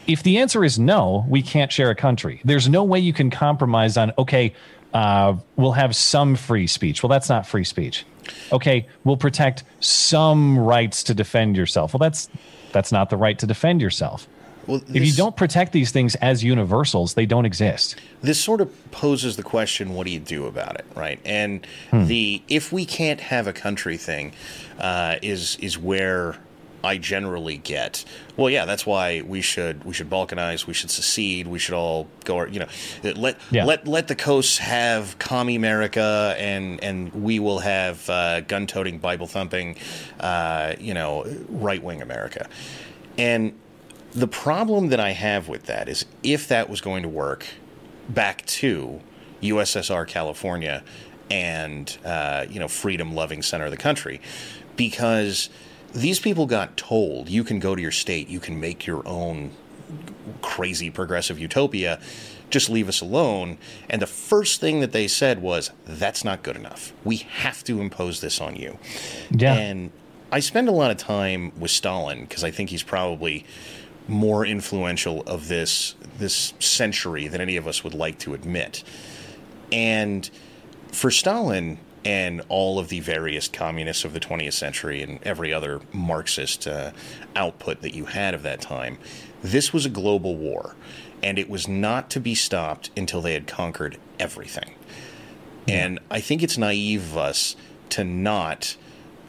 if 0.07 0.23
the 0.23 0.39
answer 0.39 0.65
is 0.65 0.79
no, 0.79 1.25
we 1.29 1.43
can't 1.43 1.73
share 1.73 1.91
a 1.91 1.95
country. 1.95 2.41
There's 2.45 2.69
no 2.69 2.85
way 2.85 3.01
you 3.01 3.13
can 3.13 3.31
compromise 3.31 3.97
on, 3.97 4.13
okay, 4.19 4.55
uh, 4.95 5.37
we'll 5.57 5.73
have 5.73 5.97
some 5.97 6.37
free 6.37 6.67
speech. 6.67 7.03
Well, 7.03 7.09
that's 7.09 7.29
not 7.29 7.47
free 7.47 7.65
speech. 7.65 8.07
Okay, 8.53 8.87
we'll 9.05 9.17
protect 9.17 9.65
some 9.81 10.59
rights 10.59 11.03
to 11.05 11.15
defend 11.15 11.57
yourself. 11.57 11.93
Well, 11.93 11.99
that's 11.99 12.29
that's 12.73 12.93
not 12.93 13.11
the 13.11 13.17
right 13.17 13.39
to 13.39 13.47
defend 13.47 13.81
yourself. 13.81 14.27
Well, 14.67 14.81
If 14.93 15.05
you 15.07 15.13
don't 15.13 15.37
protect 15.37 15.73
these 15.73 15.91
things 15.93 16.15
as 16.17 16.43
universals, 16.43 17.15
they 17.15 17.27
don't 17.27 17.45
exist. 17.47 17.97
this 18.23 18.41
sort 18.41 18.61
of 18.61 18.69
poses 18.91 19.37
the 19.37 19.43
question 19.43 19.95
what 19.95 20.07
do 20.07 20.13
you 20.13 20.19
do 20.19 20.47
about 20.47 20.75
it 20.81 20.85
right 20.97 21.21
and 21.25 21.65
Hmm. 21.91 22.07
the 22.07 22.43
if 22.49 22.73
we 22.73 22.85
can't 22.85 23.21
have 23.21 23.47
a 23.47 23.53
country 23.53 23.97
thing 23.97 24.33
uh, 24.81 25.17
is 25.23 25.57
is 25.61 25.79
where 25.79 26.37
i 26.85 26.97
generally 26.99 27.57
get 27.59 28.05
well 28.37 28.49
yeah 28.51 28.65
that's 28.65 28.85
why 28.87 29.21
we 29.23 29.41
should 29.41 29.85
we 29.85 29.93
should 29.93 30.09
balkanize 30.11 30.67
we 30.67 30.75
should 30.75 30.91
secede 30.91 31.47
we 31.47 31.59
should 31.59 31.75
all 31.75 32.07
go 32.25 32.45
you 32.47 32.61
know 32.61 32.67
let 33.17 33.37
Yeah. 33.51 33.65
let 33.65 33.87
let 33.87 34.09
the 34.09 34.15
coasts 34.15 34.59
have 34.59 35.19
commie 35.19 35.57
america 35.57 36.35
and 36.39 36.83
and 36.83 37.13
we 37.13 37.39
will 37.39 37.61
have 37.61 38.09
uh, 38.11 38.41
gun-toting 38.43 38.99
bible 38.99 39.27
thumping 39.27 39.77
uh, 40.21 40.75
you 40.81 40.95
know 40.95 41.25
right-wing 41.49 42.03
america 42.03 42.47
and 43.19 43.53
the 44.17 44.27
problem 44.27 44.89
that 44.89 44.99
I 44.99 45.11
have 45.11 45.47
with 45.47 45.65
that 45.65 45.89
is 45.89 46.07
if 46.23 46.49
that 46.49 46.71
was 46.71 46.81
going 46.81 47.03
to 47.03 47.09
work 47.09 47.47
back 48.09 48.47
to 48.47 49.01
USSR 49.43 50.09
California 50.09 50.83
and 51.31 51.97
uh, 52.05 52.47
you 52.49 52.59
know 52.59 52.69
freedom 52.69 53.15
loving 53.15 53.43
center 53.43 53.67
of 53.67 53.71
the 53.71 53.77
country, 53.77 54.21
because 54.75 55.51
these 55.93 56.19
people 56.19 56.47
got 56.47 56.77
told 56.79 57.29
you 57.29 57.45
can 57.45 57.59
go 57.59 57.75
to 57.75 57.83
your 57.83 57.91
state, 57.91 58.29
you 58.29 58.41
can 58.41 58.59
make 58.59 58.87
your 58.87 59.07
own 59.07 59.51
crazy 60.41 60.91
progressive 60.91 61.39
utopia. 61.39 62.01
Just 62.49 62.71
leave 62.71 62.89
us 62.89 63.01
alone. 63.01 63.59
And 63.91 64.01
the 64.01 64.07
first 64.07 64.61
thing 64.61 64.81
that 64.81 64.93
they 64.93 65.09
said 65.09 65.43
was, 65.43 65.73
that's 65.85 66.25
not 66.25 66.45
good 66.45 66.55
enough. 66.55 66.93
We 67.05 67.17
have 67.17 67.65
to 67.65 67.81
impose 67.81 68.21
this 68.21 68.41
on 68.41 68.55
you. 68.55 68.79
Yeah. 69.31 69.55
And 69.55 69.91
I 70.31 70.39
spend 70.41 70.69
a 70.69 70.73
lot 70.73 70.93
of 70.93 70.97
time 70.97 71.53
with 71.59 71.73
Stalin 71.73 72.21
because 72.21 72.45
I 72.45 72.53
think 72.53 72.71
he's 72.71 72.85
probably 72.85 73.45
more 74.09 74.47
influential 74.47 75.23
of 75.23 75.49
this 75.49 75.95
this 76.19 76.55
century 76.59 77.29
than 77.29 77.40
any 77.40 77.57
of 77.57 77.66
us 77.66 77.85
would 77.85 77.95
like 77.95 78.19
to 78.19 78.35
admit. 78.35 78.83
And 79.71 80.29
for 80.92 81.11
Stalin 81.11 81.79
and 82.05 82.40
all 82.49 82.79
of 82.79 82.88
the 82.88 83.01
various 83.01 83.49
communists 83.49 84.05
of 84.05 84.12
the 84.12 84.21
20th 84.21 84.53
century 84.53 85.03
and 85.03 85.19
every 85.25 85.53
other 85.53 85.81
Marxist 85.92 86.66
uh, 86.66 86.92
output 87.35 87.83
that 87.83 87.95
you 87.95 88.07
had 88.07 88.33
of 88.33 88.42
that 88.45 88.61
time, 88.61 88.97
this 89.42 89.73
was 89.73 89.85
a 89.85 89.90
global 89.90 90.37
war. 90.37 90.77
And 91.23 91.38
it 91.38 91.51
was 91.51 91.66
not 91.66 92.09
to 92.11 92.21
be 92.21 92.35
stopped 92.35 92.90
until 92.97 93.21
they 93.21 93.35
had 93.35 93.47
conquered 93.47 93.99
everything. 94.19 94.75
And 95.69 95.99
I 96.11 96.21
think 96.21 96.42
it's 96.42 96.57
naive 96.57 97.03
of 97.03 97.16
us 97.16 97.57
to 97.90 98.05
not 98.05 98.77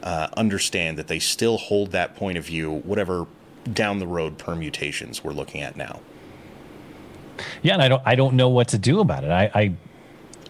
uh, 0.03 0.27
understand 0.37 0.97
that 0.97 1.07
they 1.07 1.19
still 1.19 1.57
hold 1.57 1.91
that 1.91 2.15
point 2.15 2.37
of 2.37 2.45
view, 2.45 2.71
whatever 2.71 3.25
down 3.73 3.99
the 3.99 4.08
road 4.08 4.38
permutations 4.38 5.23
we're 5.23 5.34
looking 5.34 5.62
at 5.62 5.75
now. 5.75 5.99
Yeah, 7.62 7.73
and 7.73 7.82
I 7.82 7.88
don't 7.88 8.01
I 8.06 8.15
don't 8.15 8.36
know 8.36 8.49
what 8.49 8.69
to 8.69 8.77
do 8.77 8.99
about 8.99 9.23
it. 9.23 9.32
I, 9.32 9.51
I 9.53 9.73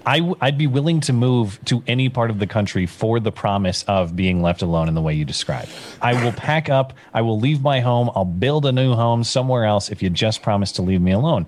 I 0.06 0.20
w- 0.20 0.38
I'd 0.40 0.58
be 0.58 0.68
willing 0.68 1.02
to 1.02 1.14
move 1.14 1.60
to 1.66 1.84
any 1.86 2.08
part 2.08 2.30
of 2.30 2.40
the 2.40 2.48
country 2.48 2.86
for 2.86 3.20
the 3.20 3.32
promise 3.32 3.84
of 3.84 4.16
being 4.16 4.42
left 4.42 4.62
alone 4.62 4.88
in 4.88 4.94
the 4.94 5.02
way 5.02 5.14
you 5.14 5.26
describe. 5.26 5.68
I 6.02 6.24
will 6.24 6.32
pack 6.32 6.70
up. 6.70 6.94
I 7.14 7.22
will 7.22 7.40
leave 7.40 7.62
my 7.62 7.82
home. 7.82 8.10
I'll 8.16 8.24
build 8.24 8.66
a 8.66 8.72
new 8.72 8.94
home 8.94 9.26
somewhere 9.26 9.66
else 9.66 9.90
if 9.90 10.02
you 10.02 10.10
just 10.10 10.42
promise 10.42 10.72
to 10.74 10.82
leave 10.82 11.02
me 11.02 11.12
alone. 11.12 11.46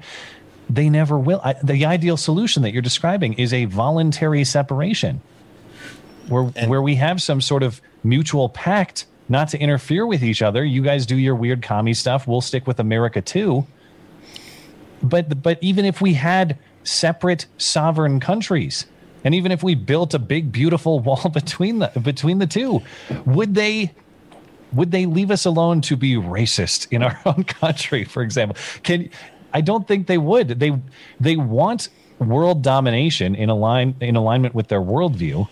They 0.70 0.90
never 0.90 1.18
will. 1.18 1.40
I, 1.42 1.54
the 1.64 1.86
ideal 1.86 2.18
solution 2.18 2.62
that 2.64 2.74
you're 2.74 2.82
describing 2.82 3.34
is 3.34 3.54
a 3.54 3.64
voluntary 3.66 4.44
separation, 4.44 5.22
where 6.28 6.44
where 6.44 6.82
we 6.82 6.96
have 6.96 7.22
some 7.22 7.40
sort 7.40 7.64
of 7.64 7.82
mutual 8.04 8.50
pact 8.50 9.06
not 9.30 9.50
to 9.50 9.60
interfere 9.60 10.06
with 10.06 10.24
each 10.24 10.42
other. 10.42 10.66
You 10.66 10.82
guys 10.82 11.06
do 11.06 11.16
your 11.16 11.36
weird 11.36 11.62
commie 11.62 11.94
stuff. 11.94 12.28
We'll 12.28 12.42
stick 12.42 12.68
with 12.68 12.80
America 12.80 13.22
too 13.22 13.66
but 15.02 15.42
but 15.42 15.58
even 15.62 15.86
if 15.86 16.02
we 16.02 16.14
had 16.14 16.58
separate 16.84 17.46
sovereign 17.58 18.20
countries 18.20 18.86
and 19.24 19.36
even 19.36 19.52
if 19.52 19.64
we 19.64 19.76
built 19.76 20.14
a 20.14 20.20
big 20.20 20.52
beautiful 20.52 21.00
wall 21.02 21.30
between 21.30 21.80
the 21.80 21.88
between 22.02 22.40
the 22.40 22.48
two 22.48 22.82
would 23.26 23.56
they 23.56 23.92
would 24.74 24.92
they 24.92 25.06
leave 25.06 25.32
us 25.32 25.46
alone 25.46 25.82
to 25.82 25.96
be 25.96 26.16
racist 26.16 26.88
in 26.92 27.04
our 27.04 27.20
own 27.26 27.44
country 27.44 28.04
for 28.04 28.22
example 28.22 28.56
can 28.84 29.10
i 29.54 29.62
don't 29.62 29.88
think 29.88 30.08
they 30.08 30.18
would 30.18 30.60
they 30.60 30.78
they 31.20 31.36
want 31.36 31.90
world 32.20 32.62
domination 32.62 33.34
in 33.36 33.50
align 33.50 33.96
in 34.02 34.16
alignment 34.16 34.54
with 34.54 34.68
their 34.68 34.82
worldview 34.82 35.48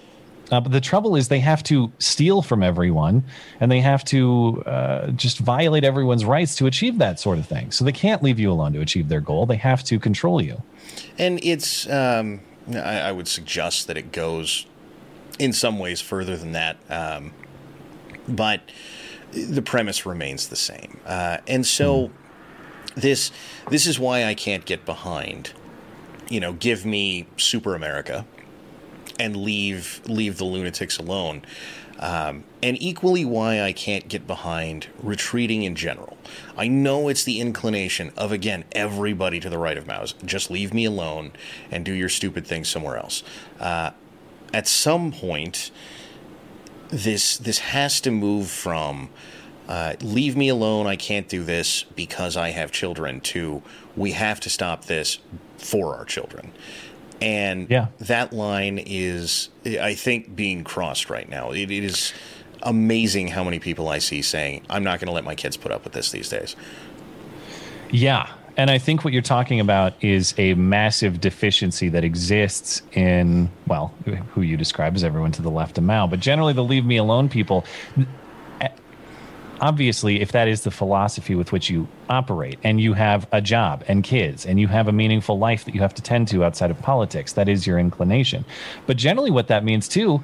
uh, 0.52 0.62
but 0.62 0.72
the 0.72 0.82
trouble 0.82 1.16
is 1.16 1.28
they 1.28 1.40
have 1.40 1.64
to 1.64 1.92
steal 2.00 2.42
from 2.42 2.64
everyone 2.64 3.24
and 3.60 3.72
they 3.72 3.82
have 3.82 4.04
to 4.06 4.64
uh, 4.66 5.08
just 5.12 5.40
violate 5.40 5.84
everyone's 5.84 6.24
rights 6.24 6.56
to 6.56 6.68
achieve 6.68 6.98
that 7.00 7.20
sort 7.20 7.38
of 7.38 7.46
thing. 7.46 7.72
So 7.72 7.84
they 7.84 7.92
can't 7.92 8.24
leave 8.24 8.40
you 8.40 8.52
alone 8.52 8.74
to 8.74 8.82
achieve 8.82 9.10
their 9.10 9.22
goal. 9.22 9.46
They 9.46 9.58
have 9.58 9.84
to 9.86 10.00
control 10.00 10.42
you. 10.42 10.62
And 11.18 11.40
it's, 11.44 11.90
um, 11.90 12.42
I, 12.74 13.00
I 13.00 13.12
would 13.12 13.28
suggest 13.28 13.88
that 13.88 13.98
it 13.98 14.12
goes 14.12 14.66
in 15.38 15.54
some 15.54 15.80
ways 15.80 16.02
further 16.02 16.38
than 16.38 16.54
that. 16.54 16.78
Um, 16.90 17.34
but 18.28 18.62
the 19.32 19.62
premise 19.62 20.06
remains 20.06 20.48
the 20.48 20.56
same. 20.56 21.00
Uh, 21.06 21.38
and 21.48 21.66
so 21.66 22.12
this, 22.96 23.32
this 23.70 23.86
is 23.86 24.00
why 24.00 24.24
I 24.24 24.34
can't 24.34 24.66
get 24.66 24.86
behind, 24.86 25.52
you 26.30 26.40
know, 26.40 26.54
give 26.54 26.86
me 26.86 27.28
Super 27.36 27.76
America 27.76 28.26
and 29.20 29.36
leave 29.36 30.02
leave 30.08 30.38
the 30.38 30.46
lunatics 30.46 30.98
alone. 30.98 31.44
Um, 32.00 32.44
and 32.62 32.80
equally, 32.80 33.26
why 33.26 33.62
I 33.62 33.74
can't 33.74 34.08
get 34.08 34.28
behind 34.28 34.88
retreating 35.02 35.64
in 35.64 35.76
general. 35.76 36.18
I 36.56 36.68
know 36.68 37.08
it's 37.08 37.24
the 37.24 37.40
inclination 37.40 38.12
of 38.16 38.32
again 38.32 38.66
everybody 38.72 39.40
to 39.40 39.50
the 39.50 39.58
right 39.58 39.78
of 39.78 39.88
Mao's. 39.88 40.14
Just 40.24 40.52
leave 40.52 40.74
me 40.74 40.86
alone 40.86 41.32
and 41.72 41.84
do 41.84 41.92
your 41.92 42.10
stupid 42.10 42.46
thing 42.46 42.64
somewhere 42.64 42.98
else. 42.98 43.24
Uh, 43.60 43.92
at 44.54 44.68
some 44.68 45.12
point, 45.12 45.72
this 46.90 47.38
this 47.38 47.60
has 47.60 48.00
to 48.02 48.12
move 48.12 48.50
from 48.50 49.10
uh, 49.68 49.96
leave 50.02 50.38
me 50.38 50.50
alone. 50.50 50.88
I 50.88 50.96
can't 50.96 51.28
do 51.28 51.44
this 51.44 51.84
because 51.84 52.38
I 52.38 52.52
have 52.52 52.72
children. 52.72 53.22
To 53.22 53.62
we 53.96 54.12
have 54.12 54.40
to 54.42 54.50
stop 54.50 54.86
this 54.86 55.20
for 55.58 55.96
our 55.96 56.06
children. 56.06 56.52
And 57.22 57.70
Yeah. 57.70 57.88
that 58.00 58.34
line 58.34 58.78
is, 58.86 59.50
I 59.66 59.96
think, 59.96 60.36
being 60.36 60.64
crossed 60.64 61.10
right 61.10 61.28
now. 61.30 61.52
It, 61.52 61.72
it 61.72 61.84
is 61.84 62.14
amazing 62.64 63.30
how 63.30 63.44
many 63.44 63.60
people 63.60 63.88
I 63.90 64.00
see 64.00 64.22
saying, 64.22 64.64
I'm 64.70 64.84
not 64.84 65.00
going 65.00 65.08
to 65.08 65.14
let 65.14 65.24
my 65.24 65.36
kids 65.36 65.58
put 65.58 65.72
up 65.72 65.84
with 65.84 65.94
this 65.94 66.12
these 66.12 66.30
days. 66.30 66.56
Yeah. 67.92 68.30
And 68.58 68.72
I 68.72 68.80
think 68.80 69.04
what 69.04 69.14
you're 69.14 69.22
talking 69.22 69.60
about 69.60 69.94
is 70.04 70.34
a 70.40 70.56
massive 70.56 71.22
deficiency 71.22 71.90
that 71.90 72.04
exists 72.04 72.82
in, 72.94 73.52
well, 73.68 73.94
who 74.34 74.42
you 74.42 74.58
describe 74.58 74.96
as 74.96 75.04
everyone 75.04 75.32
to 75.34 75.44
the 75.44 75.52
left 75.52 75.78
of 75.78 75.84
Mao, 75.84 76.08
but 76.08 76.20
generally 76.20 76.54
the 76.54 76.64
leave 76.64 76.84
me 76.84 76.98
alone 76.98 77.30
people. 77.30 77.66
Obviously, 79.60 80.22
if 80.22 80.32
that 80.32 80.48
is 80.48 80.62
the 80.62 80.72
philosophy 80.72 81.34
with 81.34 81.52
which 81.52 81.70
you 81.70 81.88
operate 82.10 82.60
and 82.64 82.80
you 82.80 82.94
have 82.94 83.28
a 83.32 83.42
job 83.42 83.84
and 83.88 84.04
kids 84.04 84.46
and 84.46 84.60
you 84.60 84.68
have 84.68 84.88
a 84.88 84.92
meaningful 84.92 85.40
life 85.40 85.66
that 85.66 85.74
you 85.74 85.82
have 85.82 85.96
to 85.96 86.02
tend 86.02 86.28
to 86.28 86.44
outside 86.44 86.70
of 86.70 86.80
politics, 86.82 87.34
that 87.34 87.50
is 87.50 87.66
your 87.66 87.80
inclination. 87.80 88.46
But 88.86 88.98
generally, 88.98 89.32
what 89.32 89.48
that 89.48 89.64
means 89.64 89.88
too 89.88 90.24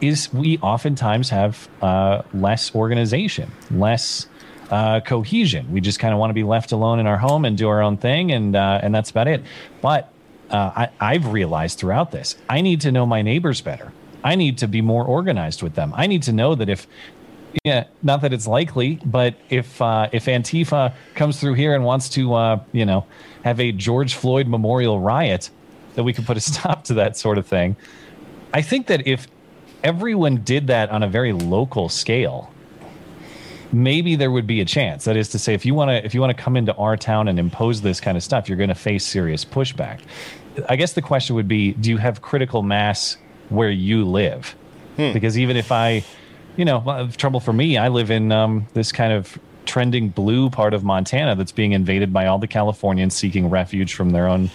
is 0.00 0.32
we 0.32 0.58
oftentimes 0.58 1.30
have 1.30 1.68
uh, 1.80 2.22
less 2.34 2.74
organization, 2.74 3.52
less 3.70 4.26
uh, 4.70 5.00
cohesion. 5.00 5.70
We 5.70 5.80
just 5.80 6.00
kind 6.00 6.12
of 6.12 6.18
want 6.18 6.30
to 6.30 6.34
be 6.34 6.42
left 6.42 6.72
alone 6.72 6.98
in 6.98 7.06
our 7.06 7.18
home 7.18 7.44
and 7.44 7.56
do 7.56 7.68
our 7.68 7.82
own 7.82 7.98
thing, 7.98 8.32
and 8.32 8.56
uh, 8.56 8.80
and 8.82 8.92
that's 8.94 9.10
about 9.10 9.28
it. 9.28 9.42
But 9.80 10.12
uh, 10.50 10.72
I, 10.74 10.88
I've 10.98 11.32
realized 11.32 11.78
throughout 11.78 12.10
this, 12.10 12.36
I 12.48 12.62
need 12.62 12.80
to 12.80 12.90
know 12.90 13.06
my 13.06 13.22
neighbors 13.22 13.60
better. 13.60 13.92
I 14.24 14.34
need 14.34 14.58
to 14.58 14.68
be 14.68 14.80
more 14.80 15.04
organized 15.04 15.62
with 15.62 15.74
them. 15.74 15.92
I 15.96 16.06
need 16.06 16.22
to 16.24 16.32
know 16.32 16.54
that 16.54 16.68
if 16.68 16.86
yeah, 17.64 17.84
not 18.02 18.22
that 18.22 18.32
it's 18.32 18.46
likely, 18.46 18.98
but 19.04 19.34
if 19.50 19.80
uh, 19.80 20.08
if 20.12 20.26
Antifa 20.26 20.94
comes 21.14 21.40
through 21.40 21.54
here 21.54 21.74
and 21.74 21.84
wants 21.84 22.08
to, 22.10 22.34
uh, 22.34 22.60
you 22.72 22.84
know, 22.84 23.06
have 23.44 23.60
a 23.60 23.72
George 23.72 24.14
Floyd 24.14 24.48
memorial 24.48 25.00
riot, 25.00 25.50
that 25.94 26.02
we 26.02 26.12
could 26.12 26.26
put 26.26 26.36
a 26.36 26.40
stop 26.40 26.84
to 26.84 26.94
that 26.94 27.16
sort 27.16 27.38
of 27.38 27.46
thing. 27.46 27.76
I 28.54 28.62
think 28.62 28.86
that 28.88 29.06
if 29.06 29.26
everyone 29.82 30.36
did 30.36 30.66
that 30.68 30.90
on 30.90 31.02
a 31.02 31.08
very 31.08 31.32
local 31.32 31.88
scale, 31.88 32.52
maybe 33.72 34.16
there 34.16 34.30
would 34.30 34.46
be 34.46 34.60
a 34.60 34.64
chance. 34.64 35.04
That 35.04 35.16
is 35.16 35.28
to 35.30 35.38
say, 35.38 35.54
if 35.54 35.64
you 35.64 35.74
want 35.74 35.90
to 35.90 36.04
if 36.04 36.14
you 36.14 36.20
want 36.20 36.36
to 36.36 36.42
come 36.42 36.56
into 36.56 36.74
our 36.74 36.96
town 36.96 37.28
and 37.28 37.38
impose 37.38 37.82
this 37.82 38.00
kind 38.00 38.16
of 38.16 38.22
stuff, 38.22 38.48
you're 38.48 38.58
going 38.58 38.68
to 38.68 38.74
face 38.74 39.04
serious 39.04 39.44
pushback. 39.44 40.00
I 40.68 40.76
guess 40.76 40.92
the 40.92 41.02
question 41.02 41.36
would 41.36 41.48
be: 41.48 41.72
Do 41.72 41.90
you 41.90 41.96
have 41.98 42.22
critical 42.22 42.62
mass 42.62 43.16
where 43.48 43.70
you 43.70 44.04
live? 44.04 44.54
Hmm. 44.96 45.12
Because 45.12 45.38
even 45.38 45.56
if 45.56 45.72
I, 45.72 46.04
you 46.56 46.64
know, 46.64 47.08
trouble 47.16 47.40
for 47.40 47.52
me, 47.52 47.76
I 47.78 47.88
live 47.88 48.10
in 48.10 48.32
um, 48.32 48.66
this 48.74 48.92
kind 48.92 49.12
of 49.12 49.38
trending 49.64 50.08
blue 50.08 50.50
part 50.50 50.74
of 50.74 50.84
Montana 50.84 51.34
that's 51.36 51.52
being 51.52 51.72
invaded 51.72 52.12
by 52.12 52.26
all 52.26 52.38
the 52.38 52.46
Californians 52.46 53.14
seeking 53.14 53.48
refuge 53.48 53.94
from 53.94 54.10
their 54.10 54.28
own 54.28 54.50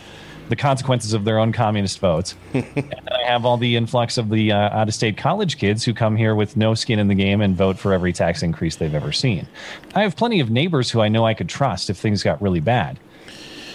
the 0.49 0.55
consequences 0.55 1.13
of 1.13 1.25
their 1.25 1.39
own 1.39 1.51
communist 1.51 1.99
votes. 1.99 2.35
and 2.53 3.09
I 3.11 3.25
have 3.25 3.45
all 3.45 3.57
the 3.57 3.75
influx 3.75 4.17
of 4.17 4.29
the 4.29 4.51
uh, 4.51 4.69
out 4.69 4.87
of 4.87 4.93
state 4.93 5.17
college 5.17 5.57
kids 5.57 5.83
who 5.83 5.93
come 5.93 6.15
here 6.15 6.35
with 6.35 6.55
no 6.55 6.73
skin 6.73 6.99
in 6.99 7.09
the 7.09 7.15
game 7.15 7.41
and 7.41 7.55
vote 7.55 7.77
for 7.77 7.93
every 7.93 8.13
tax 8.13 8.41
increase 8.41 8.77
they've 8.77 8.93
ever 8.93 9.11
seen. 9.11 9.47
I 9.93 10.03
have 10.03 10.15
plenty 10.15 10.39
of 10.39 10.49
neighbors 10.49 10.89
who 10.89 11.01
I 11.01 11.09
know 11.09 11.25
I 11.25 11.33
could 11.33 11.49
trust 11.49 11.89
if 11.89 11.97
things 11.97 12.23
got 12.23 12.41
really 12.41 12.61
bad. 12.61 12.97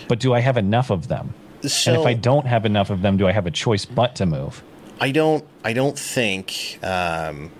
But 0.08 0.18
do 0.18 0.32
I 0.32 0.40
have 0.40 0.56
enough 0.56 0.90
of 0.90 1.08
them? 1.08 1.34
So, 1.62 1.92
and 1.92 2.00
if 2.00 2.06
I 2.06 2.14
don't 2.14 2.46
have 2.46 2.64
enough 2.64 2.90
of 2.90 3.02
them, 3.02 3.16
do 3.16 3.28
I 3.28 3.32
have 3.32 3.46
a 3.46 3.50
choice 3.50 3.84
but 3.84 4.16
to 4.16 4.26
move? 4.26 4.62
I 5.00 5.10
don't. 5.10 5.44
I 5.64 5.72
don't 5.72 5.98
think. 5.98 6.78
Um, 6.82 7.50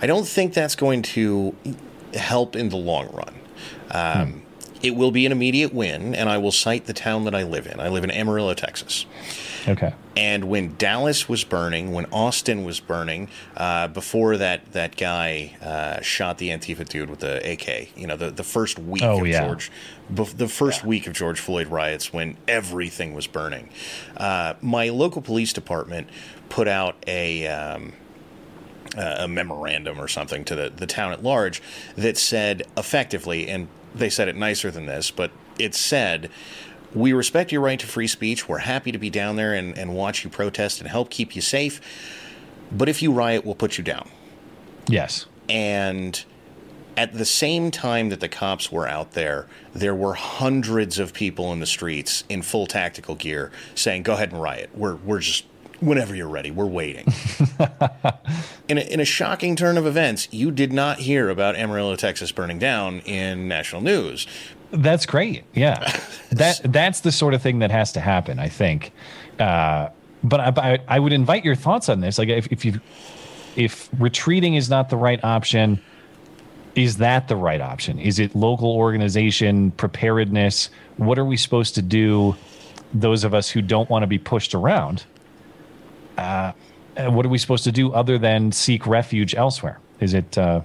I 0.00 0.06
don't 0.06 0.26
think 0.26 0.54
that's 0.54 0.76
going 0.76 1.02
to 1.02 1.54
help 2.14 2.56
in 2.56 2.68
the 2.68 2.76
long 2.76 3.08
run. 3.12 3.34
Um, 3.90 4.32
hmm. 4.32 4.38
It 4.80 4.94
will 4.94 5.10
be 5.10 5.26
an 5.26 5.32
immediate 5.32 5.74
win, 5.74 6.14
and 6.14 6.28
I 6.28 6.38
will 6.38 6.52
cite 6.52 6.86
the 6.86 6.92
town 6.92 7.24
that 7.24 7.34
I 7.34 7.42
live 7.42 7.66
in. 7.66 7.80
I 7.80 7.88
live 7.88 8.04
in 8.04 8.12
Amarillo, 8.12 8.54
Texas. 8.54 9.06
Okay. 9.66 9.92
And 10.16 10.44
when 10.44 10.76
Dallas 10.76 11.28
was 11.28 11.42
burning, 11.42 11.92
when 11.92 12.06
Austin 12.06 12.64
was 12.64 12.78
burning, 12.78 13.28
uh, 13.56 13.88
before 13.88 14.36
that 14.36 14.72
that 14.72 14.96
guy 14.96 15.56
uh, 15.60 16.00
shot 16.00 16.38
the 16.38 16.50
Antifa 16.50 16.88
dude 16.88 17.10
with 17.10 17.20
the 17.20 17.52
AK, 17.52 17.96
you 17.96 18.06
know, 18.06 18.16
the, 18.16 18.30
the 18.30 18.44
first 18.44 18.78
week 18.78 19.02
oh, 19.02 19.20
of 19.20 19.26
yeah. 19.26 19.46
George, 19.46 19.70
the 20.10 20.48
first 20.48 20.82
yeah. 20.82 20.88
week 20.88 21.06
of 21.06 21.12
George 21.12 21.40
Floyd 21.40 21.66
riots, 21.68 22.12
when 22.12 22.36
everything 22.46 23.14
was 23.14 23.26
burning, 23.26 23.70
uh, 24.16 24.54
my 24.62 24.90
local 24.90 25.22
police 25.22 25.52
department 25.52 26.08
put 26.48 26.68
out 26.68 26.96
a. 27.06 27.46
Um, 27.48 27.94
a 28.96 29.28
memorandum 29.28 30.00
or 30.00 30.08
something 30.08 30.44
to 30.44 30.54
the, 30.54 30.70
the 30.70 30.86
town 30.86 31.12
at 31.12 31.22
large 31.22 31.62
that 31.96 32.16
said 32.16 32.66
effectively, 32.76 33.48
and 33.48 33.68
they 33.94 34.10
said 34.10 34.28
it 34.28 34.36
nicer 34.36 34.70
than 34.70 34.86
this, 34.86 35.10
but 35.10 35.30
it 35.58 35.74
said, 35.74 36.30
We 36.94 37.12
respect 37.12 37.52
your 37.52 37.60
right 37.60 37.78
to 37.78 37.86
free 37.86 38.06
speech. 38.06 38.48
We're 38.48 38.58
happy 38.58 38.92
to 38.92 38.98
be 38.98 39.10
down 39.10 39.36
there 39.36 39.52
and, 39.54 39.76
and 39.76 39.94
watch 39.94 40.24
you 40.24 40.30
protest 40.30 40.80
and 40.80 40.88
help 40.88 41.10
keep 41.10 41.36
you 41.36 41.42
safe. 41.42 41.80
But 42.70 42.88
if 42.88 43.02
you 43.02 43.12
riot, 43.12 43.44
we'll 43.44 43.54
put 43.54 43.78
you 43.78 43.84
down. 43.84 44.08
Yes. 44.88 45.26
And 45.48 46.22
at 46.96 47.14
the 47.14 47.24
same 47.24 47.70
time 47.70 48.08
that 48.08 48.20
the 48.20 48.28
cops 48.28 48.72
were 48.72 48.86
out 48.86 49.12
there, 49.12 49.46
there 49.72 49.94
were 49.94 50.14
hundreds 50.14 50.98
of 50.98 51.12
people 51.12 51.52
in 51.52 51.60
the 51.60 51.66
streets 51.66 52.24
in 52.28 52.42
full 52.42 52.66
tactical 52.66 53.14
gear 53.14 53.52
saying, 53.74 54.02
"Go 54.02 54.14
ahead 54.14 54.32
and 54.32 54.42
riot. 54.42 54.70
We're 54.74 54.96
we're 54.96 55.20
just 55.20 55.44
whenever 55.80 56.14
you're 56.14 56.28
ready. 56.28 56.50
We're 56.50 56.66
waiting." 56.66 57.12
in, 58.68 58.78
a, 58.78 58.80
in 58.80 59.00
a 59.00 59.04
shocking 59.04 59.56
turn 59.56 59.76
of 59.76 59.86
events, 59.86 60.28
you 60.30 60.50
did 60.50 60.72
not 60.72 60.98
hear 61.00 61.28
about 61.30 61.56
Amarillo, 61.56 61.96
Texas 61.96 62.32
burning 62.32 62.58
down 62.58 63.00
in 63.00 63.48
national 63.48 63.82
news. 63.82 64.26
That's 64.70 65.06
great. 65.06 65.44
Yeah, 65.54 66.00
that 66.30 66.60
that's 66.64 67.00
the 67.00 67.12
sort 67.12 67.34
of 67.34 67.42
thing 67.42 67.60
that 67.60 67.70
has 67.70 67.92
to 67.92 68.00
happen. 68.00 68.38
I 68.38 68.48
think. 68.48 68.92
Uh, 69.38 69.88
but 70.22 70.58
I, 70.58 70.78
I 70.88 70.98
would 70.98 71.12
invite 71.12 71.44
your 71.44 71.54
thoughts 71.54 71.88
on 71.88 72.00
this. 72.00 72.18
Like, 72.18 72.28
if, 72.28 72.48
if 72.48 72.64
you 72.64 72.80
if 73.56 73.88
retreating 73.98 74.54
is 74.54 74.70
not 74.70 74.88
the 74.88 74.96
right 74.96 75.22
option, 75.24 75.80
is 76.74 76.98
that 76.98 77.28
the 77.28 77.36
right 77.36 77.60
option? 77.60 77.98
Is 77.98 78.18
it 78.18 78.34
local 78.34 78.70
organization 78.70 79.72
preparedness? 79.72 80.70
What 80.96 81.18
are 81.18 81.24
we 81.24 81.36
supposed 81.36 81.74
to 81.74 81.82
do? 81.82 82.36
Those 82.94 83.24
of 83.24 83.34
us 83.34 83.50
who 83.50 83.60
don't 83.60 83.90
want 83.90 84.02
to 84.04 84.06
be 84.06 84.18
pushed 84.18 84.54
around. 84.54 85.04
Uh, 86.18 86.52
what 87.10 87.24
are 87.24 87.28
we 87.28 87.38
supposed 87.38 87.64
to 87.64 87.72
do 87.72 87.92
other 87.92 88.18
than 88.18 88.52
seek 88.52 88.86
refuge 88.86 89.34
elsewhere? 89.34 89.78
Is 90.00 90.14
it 90.14 90.36
uh, 90.36 90.62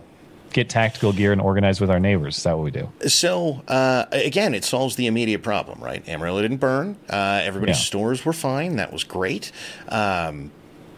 get 0.51 0.69
tactical 0.69 1.13
gear 1.13 1.31
and 1.31 1.41
organize 1.41 1.79
with 1.79 1.89
our 1.89 1.99
neighbors? 1.99 2.37
Is 2.37 2.43
that 2.43 2.57
what 2.57 2.63
we 2.63 2.71
do? 2.71 2.91
So 3.07 3.61
uh, 3.67 4.05
again, 4.11 4.53
it 4.53 4.63
solves 4.63 4.95
the 4.95 5.07
immediate 5.07 5.43
problem, 5.43 5.79
right? 5.79 6.07
Amarillo 6.07 6.41
didn't 6.41 6.57
burn. 6.57 6.97
Uh, 7.09 7.41
everybody's 7.43 7.77
yeah. 7.77 7.83
stores 7.83 8.25
were 8.25 8.33
fine. 8.33 8.77
That 8.77 8.91
was 8.91 9.03
great. 9.03 9.51
Um, 9.89 10.51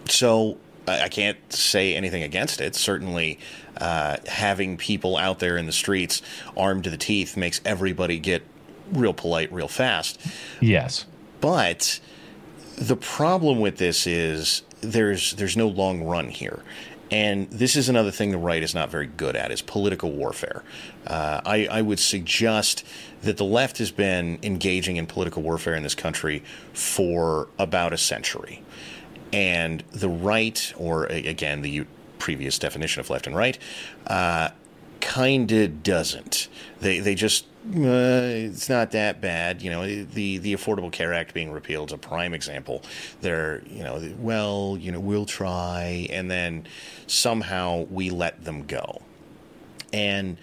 so 0.08 0.58
I 0.88 1.10
can't 1.10 1.38
say 1.52 1.96
anything 1.96 2.24
against 2.24 2.62
it. 2.62 2.76
Certainly, 2.76 3.40
uh, 3.78 4.18
having 4.28 4.78
people 4.78 5.18
out 5.18 5.40
there 5.40 5.58
in 5.58 5.66
the 5.66 5.72
streets 5.72 6.22
armed 6.56 6.84
to 6.86 6.90
the 6.90 6.98
teeth 6.98 7.36
makes 7.36 7.60
everybody 7.66 8.20
get 8.20 8.44
real 8.92 9.14
polite 9.14 9.52
real 9.52 9.68
fast. 9.68 10.22
Yes. 10.62 11.06
But 11.42 12.00
the 12.78 12.96
problem 12.96 13.60
with 13.60 13.78
this 13.78 14.06
is 14.06 14.64
there's 14.82 15.34
there's 15.34 15.58
no 15.58 15.68
long 15.68 16.04
run 16.04 16.30
here. 16.30 16.62
And 17.12 17.50
this 17.52 17.76
is 17.76 17.88
another 17.88 18.10
thing 18.10 18.32
the 18.32 18.38
right 18.38 18.64
is 18.64 18.74
not 18.74 18.90
very 18.90 19.06
good 19.06 19.36
at 19.36 19.52
is 19.52 19.62
political 19.62 20.12
warfare. 20.12 20.64
Uh, 21.06 21.40
I, 21.46 21.68
I, 21.68 21.82
would 21.84 22.00
suggest 22.00 22.84
that 23.22 23.38
the 23.38 23.46
left 23.46 23.78
has 23.78 23.92
been 23.92 24.40
engaging 24.42 24.96
in 24.98 25.06
political 25.06 25.44
warfare 25.44 25.76
in 25.76 25.84
this 25.84 25.94
country 25.94 26.44
for 26.74 27.48
about 27.60 27.94
a 27.94 27.98
century. 27.98 28.64
And 29.32 29.84
the 29.92 30.10
right, 30.10 30.74
or 30.78 31.06
again, 31.06 31.62
the 31.62 31.86
previous 32.18 32.58
definition 32.58 33.02
of 33.02 33.10
left 33.12 33.28
and 33.28 33.36
right, 33.36 33.60
uh, 34.08 34.50
kind 35.06 35.52
of 35.52 35.84
doesn't. 35.84 36.50
They, 36.82 37.00
they 37.00 37.16
just 37.16 37.46
uh, 37.68 38.26
it's 38.26 38.70
not 38.70 38.92
that 38.92 39.22
bad. 39.22 39.62
You 39.62 39.70
know, 39.70 40.04
the 40.04 40.40
the 40.40 40.54
Affordable 40.54 40.92
Care 40.92 41.14
Act 41.14 41.34
being 41.34 41.52
repealed 41.52 41.90
is 41.90 41.94
a 41.94 41.98
prime 41.98 42.34
example. 42.34 42.82
They're, 43.22 43.64
you 43.68 43.84
know, 43.84 44.14
well, 44.20 44.78
you 44.80 44.92
know, 44.92 45.00
we'll 45.00 45.26
try, 45.26 46.08
and 46.10 46.30
then 46.30 46.68
somehow 47.08 47.86
we 47.90 48.10
let 48.10 48.44
them 48.44 48.66
go. 48.66 49.02
And 49.94 50.38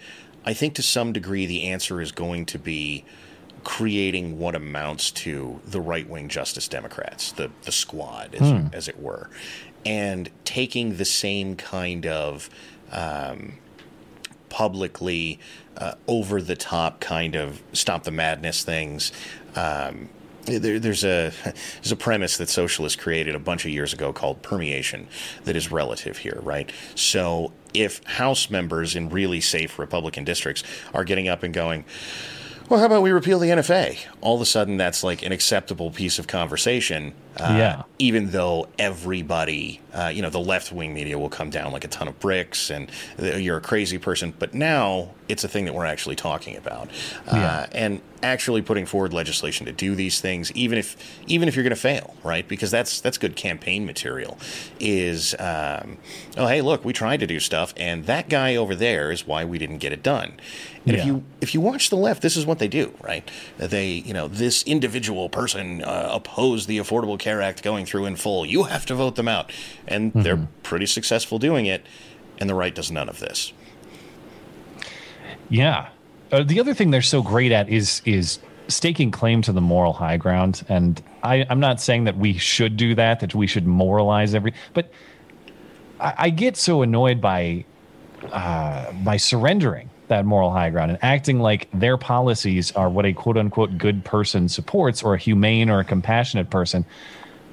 I 0.45 0.53
think 0.53 0.75
to 0.75 0.81
some 0.81 1.13
degree 1.13 1.45
the 1.45 1.65
answer 1.69 2.01
is 2.01 2.11
going 2.11 2.45
to 2.47 2.59
be 2.59 3.05
creating 3.63 4.37
what 4.39 4.55
amounts 4.55 5.11
to 5.11 5.61
the 5.65 5.79
right 5.79 6.09
wing 6.09 6.29
Justice 6.29 6.67
Democrats, 6.67 7.33
the 7.33 7.51
the 7.63 7.71
squad, 7.71 8.35
as, 8.35 8.49
hmm. 8.49 8.67
as 8.73 8.87
it 8.87 8.99
were, 8.99 9.29
and 9.85 10.29
taking 10.45 10.97
the 10.97 11.05
same 11.05 11.55
kind 11.55 12.05
of 12.05 12.49
um, 12.91 13.57
publicly 14.53 15.39
uh, 15.77 15.95
over 16.07 16.39
the 16.39 16.55
top 16.55 16.99
kind 16.99 17.35
of 17.35 17.59
stop 17.73 18.03
the 18.03 18.11
madness 18.11 18.63
things. 18.63 19.11
Um, 19.55 20.09
there, 20.45 20.79
there's 20.79 21.03
a 21.03 21.33
there's 21.43 21.91
a 21.91 21.95
premise 21.95 22.37
that 22.37 22.49
socialists 22.49 23.01
created 23.01 23.33
a 23.33 23.39
bunch 23.39 23.65
of 23.65 23.71
years 23.71 23.93
ago 23.93 24.13
called 24.13 24.43
permeation 24.43 25.07
that 25.45 25.55
is 25.55 25.71
relative 25.71 26.19
here, 26.19 26.37
right? 26.43 26.71
So 26.93 27.51
if 27.73 28.03
House 28.03 28.51
members 28.51 28.95
in 28.95 29.09
really 29.09 29.41
safe 29.41 29.79
Republican 29.79 30.23
districts 30.23 30.63
are 30.93 31.03
getting 31.03 31.27
up 31.27 31.41
and 31.41 31.51
going, 31.51 31.83
well, 32.69 32.79
how 32.79 32.85
about 32.85 33.01
we 33.01 33.09
repeal 33.09 33.39
the 33.39 33.49
NFA? 33.49 33.97
All 34.21 34.35
of 34.35 34.41
a 34.41 34.45
sudden, 34.45 34.77
that's 34.77 35.03
like 35.03 35.23
an 35.23 35.31
acceptable 35.31 35.89
piece 35.89 36.19
of 36.19 36.27
conversation. 36.27 37.15
Uh, 37.37 37.55
yeah. 37.57 37.83
Even 37.99 38.31
though 38.31 38.67
everybody 38.77 39.81
uh, 39.93 40.07
you 40.07 40.21
know, 40.21 40.29
the 40.29 40.39
left 40.39 40.71
wing 40.71 40.93
media 40.93 41.17
will 41.19 41.29
come 41.29 41.49
down 41.49 41.71
like 41.71 41.83
a 41.83 41.87
ton 41.87 42.07
of 42.07 42.19
bricks 42.19 42.71
and 42.71 42.89
you're 43.19 43.57
a 43.57 43.61
crazy 43.61 43.97
person. 43.97 44.33
But 44.37 44.53
now 44.53 45.11
it's 45.29 45.43
a 45.43 45.47
thing 45.47 45.65
that 45.65 45.73
we're 45.73 45.85
actually 45.85 46.15
talking 46.15 46.57
about. 46.57 46.89
Uh, 47.27 47.35
yeah. 47.35 47.67
And 47.71 48.01
actually 48.23 48.61
putting 48.61 48.85
forward 48.85 49.13
legislation 49.13 49.65
to 49.65 49.71
do 49.71 49.95
these 49.95 50.19
things, 50.19 50.51
even 50.53 50.77
if 50.77 50.97
even 51.27 51.47
if 51.47 51.55
you're 51.55 51.63
going 51.63 51.75
to 51.75 51.75
fail, 51.75 52.15
right? 52.23 52.47
Because 52.47 52.71
that's 52.71 53.01
that's 53.01 53.17
good 53.17 53.35
campaign 53.35 53.85
material. 53.85 54.39
Is 54.79 55.35
um, 55.37 55.97
oh 56.37 56.47
hey 56.47 56.61
look, 56.61 56.83
we 56.83 56.91
tried 56.91 57.19
to 57.19 57.27
do 57.27 57.39
stuff, 57.39 57.73
and 57.77 58.05
that 58.05 58.29
guy 58.29 58.55
over 58.55 58.73
there 58.73 59.11
is 59.11 59.27
why 59.27 59.45
we 59.45 59.59
didn't 59.59 59.77
get 59.77 59.91
it 59.91 60.01
done. 60.01 60.39
And 60.85 60.95
yeah. 60.95 61.01
if 61.01 61.05
you 61.05 61.23
if 61.41 61.53
you 61.53 61.61
watch 61.61 61.89
the 61.89 61.97
left, 61.97 62.21
this 62.21 62.35
is 62.35 62.45
what 62.45 62.59
they 62.59 62.67
do, 62.67 62.93
right? 63.01 63.29
They 63.57 63.91
you 63.91 64.13
know 64.13 64.27
this 64.27 64.63
individual 64.63 65.29
person 65.29 65.83
uh, 65.83 66.09
opposed 66.11 66.67
the 66.67 66.79
Affordable 66.79 67.19
Care 67.23 67.41
Act 67.41 67.63
going 67.63 67.85
through 67.85 68.05
in 68.05 68.17
full. 68.17 68.45
You 68.45 68.63
have 68.63 68.85
to 68.87 68.95
vote 68.95 69.15
them 69.15 69.29
out, 69.29 69.49
and 69.87 70.11
mm-hmm. 70.11 70.23
they're 70.23 70.47
pretty 70.61 70.85
successful 70.85 71.39
doing 71.39 71.65
it. 71.65 71.85
And 72.37 72.49
the 72.49 72.53
right 72.53 72.75
does 72.75 72.91
none 72.91 73.07
of 73.07 73.19
this. 73.19 73.53
Yeah, 75.49 75.89
uh, 76.33 76.43
the 76.43 76.59
other 76.59 76.73
thing 76.73 76.91
they're 76.91 77.01
so 77.01 77.21
great 77.21 77.53
at 77.53 77.69
is 77.69 78.01
is 78.03 78.39
staking 78.67 79.11
claim 79.11 79.41
to 79.43 79.53
the 79.53 79.61
moral 79.61 79.93
high 79.93 80.17
ground. 80.17 80.63
And 80.67 81.01
I, 81.21 81.45
I'm 81.49 81.59
not 81.59 81.79
saying 81.79 82.03
that 82.05 82.17
we 82.17 82.37
should 82.37 82.75
do 82.75 82.93
that, 82.95 83.19
that 83.21 83.35
we 83.35 83.47
should 83.47 83.67
moralize 83.67 84.33
every, 84.35 84.53
but 84.73 84.91
I, 85.99 86.13
I 86.17 86.29
get 86.29 86.57
so 86.57 86.81
annoyed 86.81 87.21
by 87.21 87.63
uh, 88.31 88.91
by 88.91 89.15
surrendering 89.15 89.89
that 90.07 90.25
moral 90.25 90.51
high 90.51 90.69
ground 90.69 90.91
and 90.91 90.99
acting 91.01 91.39
like 91.39 91.67
their 91.73 91.97
policies 91.97 92.71
are 92.73 92.89
what 92.89 93.05
a 93.05 93.13
quote 93.13 93.37
unquote 93.37 93.77
good 93.77 94.03
person 94.03 94.49
supports 94.49 95.03
or 95.03 95.13
a 95.13 95.17
humane 95.17 95.69
or 95.69 95.79
a 95.79 95.83
compassionate 95.83 96.49
person. 96.49 96.85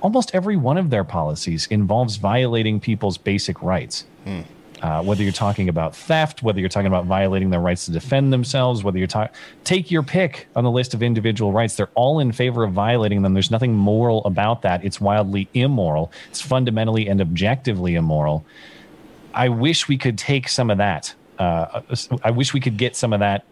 Almost 0.00 0.34
every 0.34 0.56
one 0.56 0.78
of 0.78 0.90
their 0.90 1.04
policies 1.04 1.66
involves 1.66 2.16
violating 2.16 2.80
people's 2.80 3.18
basic 3.18 3.62
rights. 3.62 4.06
Hmm. 4.24 4.40
Uh, 4.82 5.02
whether 5.02 5.22
you're 5.22 5.30
talking 5.30 5.68
about 5.68 5.94
theft, 5.94 6.42
whether 6.42 6.58
you're 6.58 6.70
talking 6.70 6.86
about 6.86 7.04
violating 7.04 7.50
their 7.50 7.60
rights 7.60 7.84
to 7.84 7.90
defend 7.92 8.32
themselves, 8.32 8.82
whether 8.82 8.96
you're 8.96 9.06
talking, 9.06 9.34
take 9.62 9.90
your 9.90 10.02
pick 10.02 10.48
on 10.56 10.64
the 10.64 10.70
list 10.70 10.94
of 10.94 11.02
individual 11.02 11.52
rights. 11.52 11.76
They're 11.76 11.90
all 11.94 12.18
in 12.18 12.32
favor 12.32 12.64
of 12.64 12.72
violating 12.72 13.20
them. 13.20 13.34
There's 13.34 13.50
nothing 13.50 13.74
moral 13.74 14.24
about 14.24 14.62
that. 14.62 14.82
It's 14.82 14.98
wildly 14.98 15.50
immoral. 15.52 16.10
It's 16.30 16.40
fundamentally 16.40 17.08
and 17.08 17.20
objectively 17.20 17.94
immoral. 17.94 18.46
I 19.34 19.50
wish 19.50 19.86
we 19.86 19.98
could 19.98 20.16
take 20.16 20.48
some 20.48 20.70
of 20.70 20.78
that. 20.78 21.14
Uh, 21.40 21.80
I 22.22 22.30
wish 22.30 22.52
we 22.52 22.60
could 22.60 22.76
get 22.76 22.94
some 22.94 23.12
of 23.12 23.20
that 23.20 23.44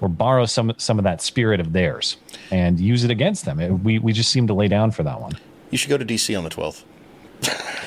or 0.00 0.08
borrow 0.08 0.46
some 0.46 0.72
some 0.78 0.98
of 0.98 1.04
that 1.04 1.22
spirit 1.22 1.60
of 1.60 1.72
theirs 1.72 2.16
and 2.50 2.80
use 2.80 3.04
it 3.04 3.10
against 3.10 3.44
them. 3.44 3.60
It, 3.60 3.70
we 3.70 3.98
we 3.98 4.12
just 4.12 4.32
seem 4.32 4.46
to 4.46 4.54
lay 4.54 4.66
down 4.66 4.90
for 4.90 5.02
that 5.02 5.20
one. 5.20 5.32
You 5.70 5.78
should 5.78 5.90
go 5.90 5.98
to 5.98 6.04
DC 6.04 6.36
on 6.36 6.44
the 6.44 6.50
12th. 6.50 6.84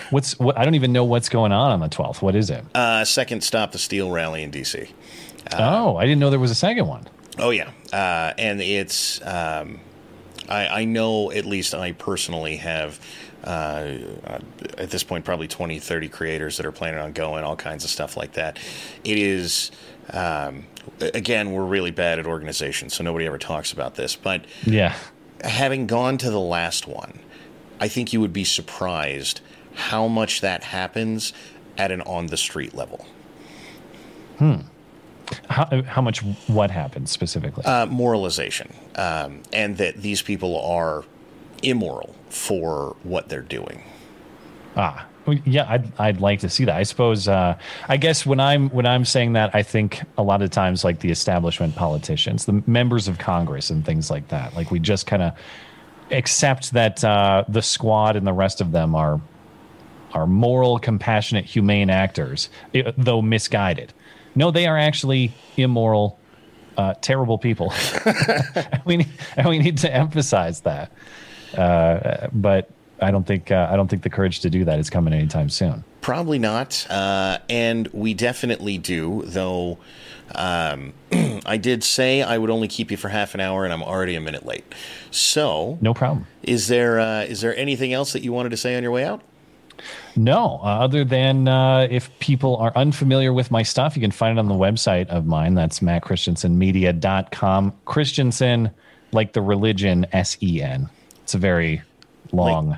What's 0.11 0.37
what? 0.39 0.57
I 0.57 0.63
don't 0.63 0.75
even 0.75 0.93
know 0.93 1.03
what's 1.03 1.27
going 1.27 1.51
on 1.51 1.71
on 1.71 1.79
the 1.79 1.89
12th. 1.89 2.21
What 2.21 2.35
is 2.35 2.49
it? 2.49 2.63
Uh, 2.75 3.03
second 3.03 3.43
stop 3.43 3.71
the 3.71 3.77
Steal 3.77 4.09
rally 4.09 4.43
in 4.43 4.51
DC. 4.51 4.89
Uh, 5.51 5.57
oh, 5.57 5.97
I 5.97 6.03
didn't 6.03 6.19
know 6.19 6.29
there 6.29 6.39
was 6.39 6.51
a 6.51 6.55
second 6.55 6.87
one. 6.87 7.07
Oh 7.39 7.49
yeah, 7.49 7.71
uh, 7.91 8.33
and 8.37 8.61
it's 8.61 9.21
um, 9.25 9.79
I, 10.47 10.67
I, 10.67 10.85
know 10.85 11.31
at 11.31 11.45
least 11.45 11.73
I 11.73 11.91
personally 11.91 12.57
have. 12.57 12.99
Uh, 13.43 13.97
at 14.77 14.89
this 14.89 15.03
point, 15.03 15.23
probably 15.23 15.47
20, 15.47 15.79
30 15.79 16.09
creators 16.09 16.57
that 16.57 16.65
are 16.65 16.71
planning 16.71 16.99
on 16.99 17.13
going, 17.13 17.43
all 17.43 17.55
kinds 17.55 17.83
of 17.83 17.89
stuff 17.89 18.17
like 18.17 18.33
that. 18.33 18.57
It 19.03 19.17
is, 19.17 19.71
um, 20.11 20.65
again, 20.99 21.51
we're 21.51 21.65
really 21.65 21.91
bad 21.91 22.19
at 22.19 22.25
organization, 22.25 22.89
so 22.89 23.03
nobody 23.03 23.25
ever 23.25 23.37
talks 23.37 23.71
about 23.71 23.95
this. 23.95 24.15
But 24.15 24.45
yeah, 24.65 24.95
having 25.43 25.87
gone 25.87 26.17
to 26.17 26.31
the 26.31 26.39
last 26.39 26.87
one, 26.87 27.19
I 27.79 27.87
think 27.87 28.11
you 28.11 28.19
would 28.21 28.33
be 28.33 28.43
surprised 28.43 29.41
how 29.75 30.07
much 30.07 30.41
that 30.41 30.63
happens 30.63 31.31
at 31.77 31.91
an 31.91 32.01
on 32.01 32.27
the 32.27 32.37
street 32.37 32.73
level. 32.73 33.05
Hmm. 34.39 34.61
How, 35.49 35.83
how 35.83 36.01
much 36.01 36.19
what 36.47 36.71
happens 36.71 37.11
specifically? 37.11 37.65
Uh, 37.65 37.85
moralization. 37.85 38.73
Um, 38.95 39.43
and 39.51 39.77
that 39.77 39.97
these 39.97 40.21
people 40.21 40.59
are 40.61 41.03
immoral 41.63 42.15
for 42.29 42.95
what 43.03 43.29
they're 43.29 43.41
doing. 43.41 43.83
Ah, 44.75 45.07
yeah, 45.45 45.65
I'd, 45.69 45.91
I'd 45.99 46.21
like 46.21 46.39
to 46.41 46.49
see 46.49 46.65
that. 46.65 46.75
I 46.75 46.83
suppose. 46.83 47.27
Uh, 47.27 47.57
I 47.89 47.97
guess 47.97 48.25
when 48.25 48.39
I'm 48.39 48.69
when 48.69 48.85
I'm 48.85 49.03
saying 49.05 49.33
that, 49.33 49.53
I 49.53 49.63
think 49.63 50.01
a 50.17 50.23
lot 50.23 50.41
of 50.41 50.51
times 50.51 50.83
like 50.83 50.99
the 50.99 51.11
establishment 51.11 51.75
politicians, 51.75 52.45
the 52.45 52.63
members 52.65 53.07
of 53.07 53.17
Congress, 53.17 53.69
and 53.69 53.85
things 53.85 54.09
like 54.09 54.27
that. 54.29 54.55
Like 54.55 54.71
we 54.71 54.79
just 54.79 55.05
kind 55.05 55.23
of 55.23 55.33
accept 56.11 56.71
that 56.71 57.03
uh, 57.03 57.43
the 57.49 57.61
squad 57.61 58.15
and 58.15 58.25
the 58.25 58.33
rest 58.33 58.61
of 58.61 58.71
them 58.71 58.95
are 58.95 59.19
are 60.13 60.27
moral, 60.27 60.79
compassionate, 60.79 61.45
humane 61.45 61.89
actors, 61.89 62.49
though 62.97 63.21
misguided. 63.21 63.93
No, 64.35 64.51
they 64.51 64.65
are 64.67 64.77
actually 64.77 65.33
immoral, 65.57 66.19
uh, 66.77 66.93
terrible 67.01 67.37
people. 67.37 67.73
we 68.85 68.97
need, 68.97 69.09
we 69.45 69.59
need 69.59 69.77
to 69.79 69.93
emphasize 69.93 70.61
that. 70.61 70.91
Uh, 71.57 72.27
but 72.31 72.69
I 73.01 73.11
don't 73.11 73.25
think 73.25 73.51
uh, 73.51 73.67
I 73.69 73.75
don't 73.75 73.87
think 73.87 74.03
the 74.03 74.09
courage 74.09 74.39
to 74.41 74.49
do 74.49 74.65
that 74.65 74.79
is 74.79 74.89
coming 74.89 75.13
anytime 75.13 75.49
soon. 75.49 75.83
Probably 76.01 76.39
not, 76.39 76.85
uh, 76.89 77.39
and 77.49 77.87
we 77.89 78.13
definitely 78.13 78.77
do. 78.77 79.23
Though 79.25 79.77
um, 80.35 80.93
I 81.45 81.57
did 81.57 81.83
say 81.83 82.21
I 82.21 82.37
would 82.37 82.49
only 82.49 82.67
keep 82.67 82.91
you 82.91 82.97
for 82.97 83.09
half 83.09 83.33
an 83.33 83.39
hour, 83.39 83.63
and 83.63 83.73
I'm 83.73 83.83
already 83.83 84.15
a 84.15 84.21
minute 84.21 84.45
late. 84.45 84.65
So 85.11 85.77
no 85.81 85.93
problem. 85.93 86.27
Is 86.43 86.67
there 86.67 86.99
uh, 86.99 87.23
is 87.23 87.41
there 87.41 87.55
anything 87.55 87.93
else 87.93 88.13
that 88.13 88.23
you 88.23 88.31
wanted 88.33 88.49
to 88.49 88.57
say 88.57 88.75
on 88.75 88.83
your 88.83 88.91
way 88.91 89.03
out? 89.03 89.21
No, 90.15 90.59
uh, 90.63 90.79
other 90.79 91.03
than 91.05 91.47
uh, 91.47 91.87
if 91.91 92.17
people 92.19 92.57
are 92.57 92.71
unfamiliar 92.75 93.31
with 93.31 93.51
my 93.51 93.61
stuff, 93.61 93.95
you 93.95 94.01
can 94.01 94.09
find 94.09 94.37
it 94.37 94.39
on 94.39 94.47
the 94.47 94.55
website 94.55 95.07
of 95.09 95.27
mine. 95.27 95.53
That's 95.53 95.81
mattchristiansenmedia.com. 95.81 97.73
Christiansen, 97.85 98.71
like 99.11 99.33
the 99.33 99.41
religion, 99.41 100.07
S 100.13 100.37
E 100.41 100.63
N. 100.63 100.89
It's 101.27 101.33
a 101.33 101.39
very 101.39 101.81
long 102.31 102.77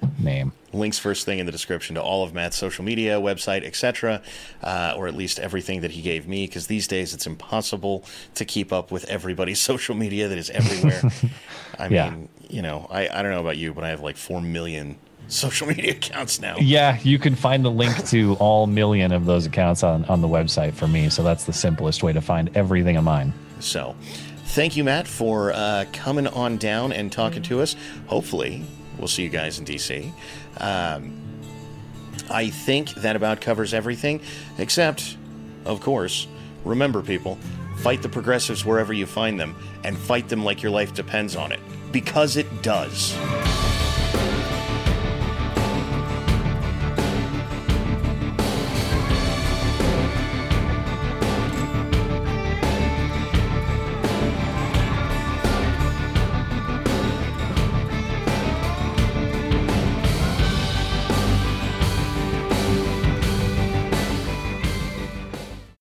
Link, 0.00 0.18
name. 0.18 0.52
Links 0.72 0.98
first 0.98 1.26
thing 1.26 1.38
in 1.38 1.44
the 1.44 1.52
description 1.52 1.96
to 1.96 2.02
all 2.02 2.24
of 2.24 2.32
Matt's 2.32 2.56
social 2.56 2.82
media, 2.82 3.20
website, 3.20 3.62
etc., 3.62 4.22
uh, 4.62 4.94
or 4.96 5.06
at 5.06 5.14
least 5.14 5.38
everything 5.38 5.82
that 5.82 5.90
he 5.90 6.00
gave 6.00 6.26
me, 6.26 6.46
because 6.46 6.66
these 6.66 6.88
days 6.88 7.12
it's 7.12 7.26
impossible 7.26 8.02
to 8.36 8.46
keep 8.46 8.72
up 8.72 8.90
with 8.90 9.04
everybody's 9.04 9.60
social 9.72 9.94
media 9.94 10.28
that 10.28 10.38
is 10.38 10.48
everywhere. 10.48 11.02
I 11.78 11.90
mean, 11.90 12.30
you 12.48 12.62
know, 12.62 12.88
I, 12.90 13.06
I 13.06 13.20
don't 13.20 13.32
know 13.32 13.40
about 13.40 13.58
you, 13.58 13.74
but 13.74 13.84
I 13.84 13.90
have 13.90 14.00
like 14.00 14.16
4 14.16 14.40
million 14.40 14.96
social 15.28 15.66
media 15.66 15.92
accounts 15.92 16.40
now. 16.40 16.56
Yeah, 16.56 16.98
you 17.02 17.18
can 17.18 17.34
find 17.34 17.62
the 17.62 17.70
link 17.70 18.02
to 18.06 18.34
all 18.36 18.66
million 18.66 19.12
of 19.12 19.26
those 19.26 19.44
accounts 19.44 19.82
on, 19.82 20.06
on 20.06 20.22
the 20.22 20.28
website 20.28 20.72
for 20.72 20.88
me. 20.88 21.10
So 21.10 21.22
that's 21.22 21.44
the 21.44 21.52
simplest 21.52 22.02
way 22.02 22.14
to 22.14 22.22
find 22.22 22.50
everything 22.56 22.96
of 22.96 23.04
mine. 23.04 23.34
So 23.58 23.94
thank 24.50 24.76
you, 24.76 24.84
Matt, 24.84 25.06
for 25.06 25.52
uh, 25.52 25.84
coming 25.92 26.26
on 26.26 26.56
down 26.56 26.92
and 26.92 27.10
talking 27.10 27.42
to 27.44 27.60
us. 27.60 27.76
Hopefully, 28.06 28.64
we'll 28.98 29.08
see 29.08 29.22
you 29.22 29.28
guys 29.28 29.58
in 29.58 29.64
DC. 29.64 30.12
Um, 30.58 31.20
I 32.28 32.50
think 32.50 32.90
that 32.94 33.16
about 33.16 33.40
covers 33.40 33.72
everything, 33.72 34.20
except, 34.58 35.16
of 35.64 35.80
course, 35.80 36.26
remember, 36.64 37.00
people, 37.02 37.38
fight 37.78 38.02
the 38.02 38.08
progressives 38.08 38.64
wherever 38.64 38.92
you 38.92 39.06
find 39.06 39.38
them 39.38 39.54
and 39.84 39.96
fight 39.96 40.28
them 40.28 40.44
like 40.44 40.62
your 40.62 40.72
life 40.72 40.94
depends 40.94 41.36
on 41.36 41.52
it, 41.52 41.60
because 41.92 42.36
it 42.36 42.62
does. 42.62 43.16